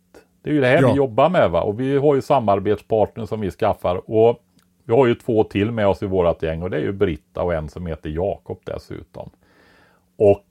[0.45, 0.87] Det är ju det här Ja.
[0.91, 1.51] vi jobbar med.
[1.51, 1.61] Va?
[1.61, 4.11] Och vi har ju samarbetspartner som vi skaffar.
[4.11, 4.43] Och
[4.83, 7.43] vi har ju två till med oss i vårat gäng och det är ju Britta
[7.43, 9.29] och en som heter Jakob dessutom.
[10.17, 10.45] Och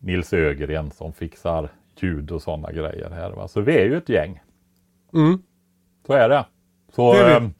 [0.00, 1.68] Nils Ögren som fixar
[2.00, 3.30] ljud och sådana grejer här.
[3.30, 3.48] Va?
[3.48, 4.40] Så vi är ju ett gäng.
[5.14, 5.42] Mm.
[6.06, 6.44] Så är det.
[6.92, 7.46] Så Det är vi.
[7.46, 7.50] eh,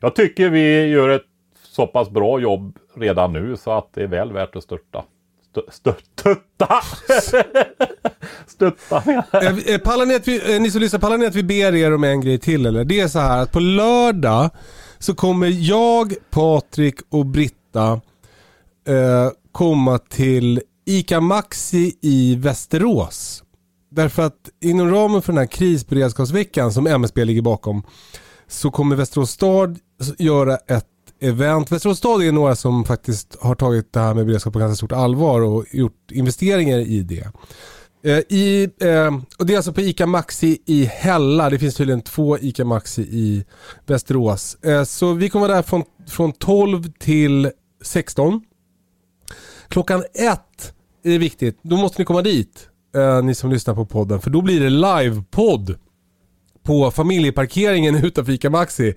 [0.00, 1.22] jag tycker vi gör ett
[1.62, 5.04] så pass bra jobb redan nu så att det är väl värt att störta.
[5.70, 6.74] Stötta!
[8.46, 9.70] stötta menar eh, jag.
[9.74, 11.94] Eh, pallar ni, att vi, eh, ni som lyssnar, pallar ni att vi ber er
[11.94, 12.84] om en grej till eller?
[12.84, 14.50] Det är så här att på lördag
[14.98, 18.00] så kommer jag, Patrik och Britta
[18.88, 23.42] eh, komma till ICA Maxi i Västerås.
[23.90, 27.82] Därför att inom ramen för den här krisberedskapsveckan som MSB ligger bakom
[28.46, 29.78] så kommer Västerås stad
[30.18, 30.86] göra ett
[31.20, 31.72] event.
[31.72, 34.92] Västerås stad är några som faktiskt har tagit det här med beredskap på ganska stort
[34.92, 37.30] allvar och gjort investeringar i det.
[38.04, 41.50] Eh, I, eh, och det är alltså på ICA Maxi i Hälla.
[41.50, 43.44] Det finns tydligen två ICA Maxi i
[43.86, 44.54] Västerås.
[44.54, 47.50] Eh, så vi kommer vara där från, från 12 till
[47.82, 48.42] 16.
[49.68, 50.72] Klockan ett
[51.04, 51.58] är det viktigt.
[51.62, 52.68] Då måste ni komma dit.
[52.96, 54.20] Eh, ni som lyssnar på podden.
[54.20, 55.78] För då blir det livepodd
[56.62, 58.94] på familjeparkeringen utanför ICA Maxi.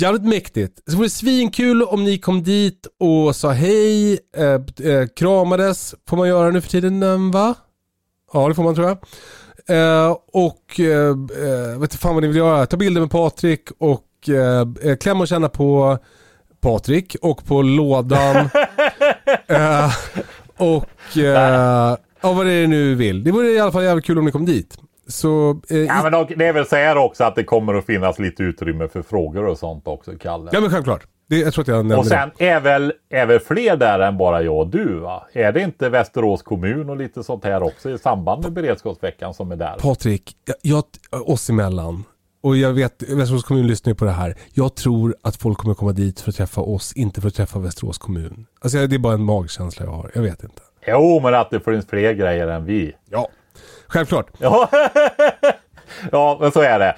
[0.00, 0.82] Jävligt mäktigt.
[0.86, 5.94] Så vore det svinkul om ni kom dit och sa hej, eh, eh, kramades.
[6.08, 7.54] Får man göra nu för tiden va?
[8.32, 8.98] Ja det får man tror jag.
[9.76, 11.08] Eh, och eh,
[11.46, 12.66] eh, vet fan vad ni vill göra.
[12.66, 15.98] Ta bilder med Patrik och eh, eh, klämma och känna på
[16.60, 18.36] Patrik och på lådan.
[19.46, 19.92] eh,
[20.56, 23.24] och ja, vad det är nu vill.
[23.24, 24.78] Det vore i alla fall jävligt kul om ni kom dit.
[25.08, 28.18] Så, eh, Ja, men det är väl så här också att det kommer att finnas
[28.18, 30.50] lite utrymme för frågor och sånt också, Kalle.
[30.52, 31.06] ja men självklart.
[31.28, 32.10] Det, jag tror att jag nämnde och det.
[32.10, 35.26] sen är väl, är väl fler där än bara jag och du va?
[35.32, 39.52] Är det inte Västerås kommun och lite sånt här också i samband med beredskapsveckan som
[39.52, 39.76] är där?
[39.80, 42.04] Patrik, jag, jag, oss emellan.
[42.42, 44.34] och jag vet, Västerås kommun lyssnar ju på det här.
[44.54, 47.58] Jag tror att folk kommer komma dit för att träffa oss, inte för att träffa
[47.58, 48.46] Västerås kommun.
[48.60, 50.62] Alltså det är bara en magkänsla jag har, jag vet inte.
[50.86, 52.92] Jo, men att det finns fler grejer än vi.
[53.10, 53.28] Ja,
[53.88, 54.26] självklart.
[54.38, 54.68] Ja,
[56.12, 56.96] ja men så är det.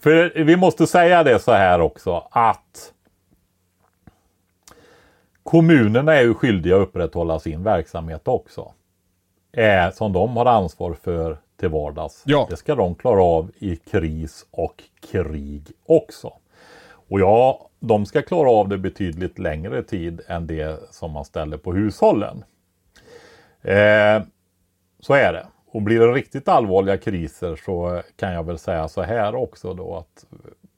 [0.00, 2.92] För vi måste säga det så här också att
[5.42, 8.72] kommunerna är ju skyldiga att upprätthålla sin verksamhet också.
[9.52, 12.22] Eh, som de har ansvar för till vardags.
[12.26, 12.46] Ja.
[12.50, 16.32] Det ska de klara av i kris och krig också.
[17.08, 21.56] Och ja, de ska klara av det betydligt längre tid än det som man ställer
[21.56, 22.44] på hushållen.
[23.62, 24.22] Eh,
[25.00, 25.46] så är det.
[25.74, 29.96] Och blir det riktigt allvarliga kriser så kan jag väl säga så här också då
[29.96, 30.26] att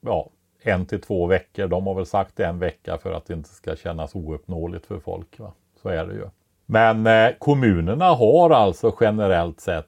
[0.01, 0.29] ja,
[0.61, 1.67] en till två veckor.
[1.67, 5.39] De har väl sagt en vecka för att det inte ska kännas ouppnåeligt för folk.
[5.39, 5.53] Va?
[5.81, 6.29] Så är det ju.
[6.65, 9.85] Men eh, kommunerna har alltså generellt sett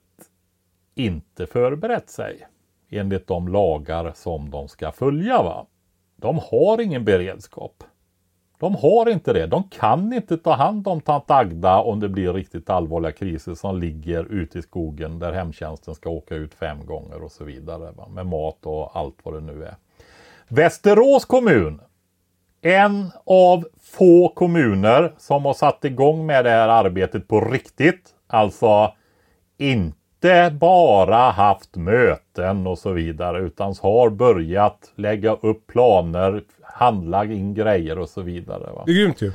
[0.95, 2.47] inte förberett sig
[2.89, 5.43] enligt de lagar som de ska följa.
[5.43, 5.65] Va?
[6.15, 7.83] De har ingen beredskap.
[8.59, 9.45] De har inte det.
[9.45, 13.79] De kan inte ta hand om tant Agda om det blir riktigt allvarliga kriser som
[13.79, 17.91] ligger ute i skogen där hemtjänsten ska åka ut fem gånger och så vidare.
[17.91, 18.07] Va?
[18.07, 19.75] Med mat och allt vad det nu är.
[20.47, 21.81] Västerås kommun.
[22.61, 28.09] En av få kommuner som har satt igång med det här arbetet på riktigt.
[28.27, 28.93] Alltså
[29.57, 36.43] inte bara haft möten och så vidare utan har börjat lägga upp planer,
[36.73, 38.71] handla in grejer och så vidare.
[38.73, 38.83] Va?
[38.85, 39.31] Det är grymt ju.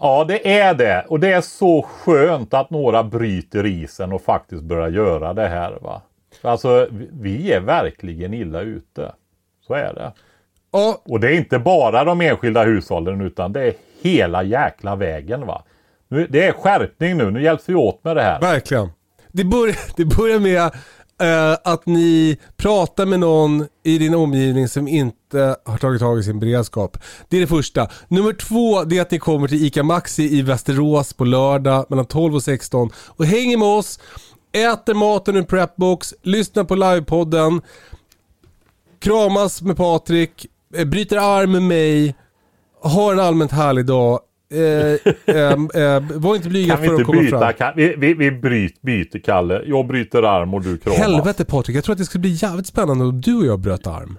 [0.00, 1.04] Ja, det är det.
[1.08, 5.78] Och det är så skönt att några bryter isen och faktiskt börjar göra det här.
[5.82, 6.02] Va?
[6.42, 9.12] Alltså, vi är verkligen illa ute.
[9.66, 10.12] Så är det.
[10.72, 15.46] Ja, Och det är inte bara de enskilda hushållen utan det är hela jäkla vägen.
[15.46, 15.62] va.
[16.08, 17.30] Nu, det är skärpning nu.
[17.30, 18.40] Nu hjälps vi åt med det här.
[18.40, 18.88] verkligen.
[19.32, 20.70] Det, bör, det börjar med
[21.20, 26.22] eh, att ni pratar med någon i din omgivning som inte har tagit tag i
[26.22, 26.98] sin beredskap.
[27.28, 27.88] Det är det första.
[28.08, 32.06] Nummer två det är att ni kommer till ICA Maxi i Västerås på lördag mellan
[32.06, 34.00] 12 och 16 och hänger med oss,
[34.52, 37.60] äter maten ur Prepbox, lyssnar på livepodden,
[38.98, 42.14] kramas med Patrik, eh, bryter arm med mig,
[42.82, 44.20] har en allmänt härlig dag.
[44.50, 47.38] Eh, ehm, eh, var inte blyga för att inte komma byta?
[47.38, 47.52] fram.
[47.52, 49.62] Kan, vi vi, vi bryt, byter Kalle.
[49.66, 50.98] Jag bryter arm och du kramas.
[50.98, 53.86] Helvete Patrik, jag tror att det skulle bli jävligt spännande om du och jag bröt
[53.86, 54.18] arm.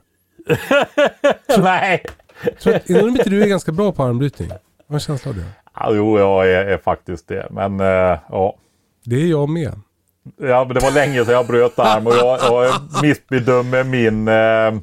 [1.63, 2.03] Nej!
[2.43, 4.49] Jag tror att, inom mitt du är ganska bra på armbrytning.
[4.49, 4.57] Jag
[4.88, 5.45] har en känsla av det.
[5.76, 7.47] Ja, jo, jag är, är faktiskt det.
[7.51, 8.55] Men eh, ja.
[9.03, 9.71] Det är jag med.
[10.41, 14.28] ja, men det var länge sedan jag bröt arm och jag, jag missbedömer min...
[14.28, 14.82] Eh,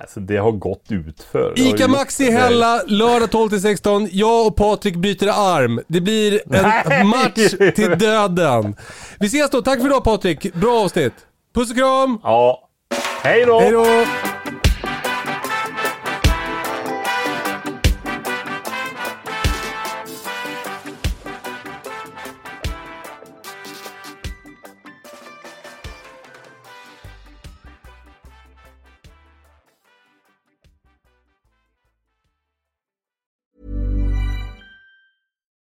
[0.00, 1.52] alltså det har gått ut för.
[1.56, 4.08] ICA Maxi Hälla, lördag 12-16.
[4.12, 5.80] Jag och Patrik byter arm.
[5.88, 7.04] Det blir en Nej!
[7.04, 8.76] match till döden.
[9.20, 9.62] Vi ses då.
[9.62, 10.54] Tack för idag Patrik.
[10.54, 11.14] Bra avsnitt.
[11.54, 12.20] Puss och kram.
[12.22, 12.68] Ja.
[13.22, 13.60] Hej då!
[13.60, 13.86] Hej då.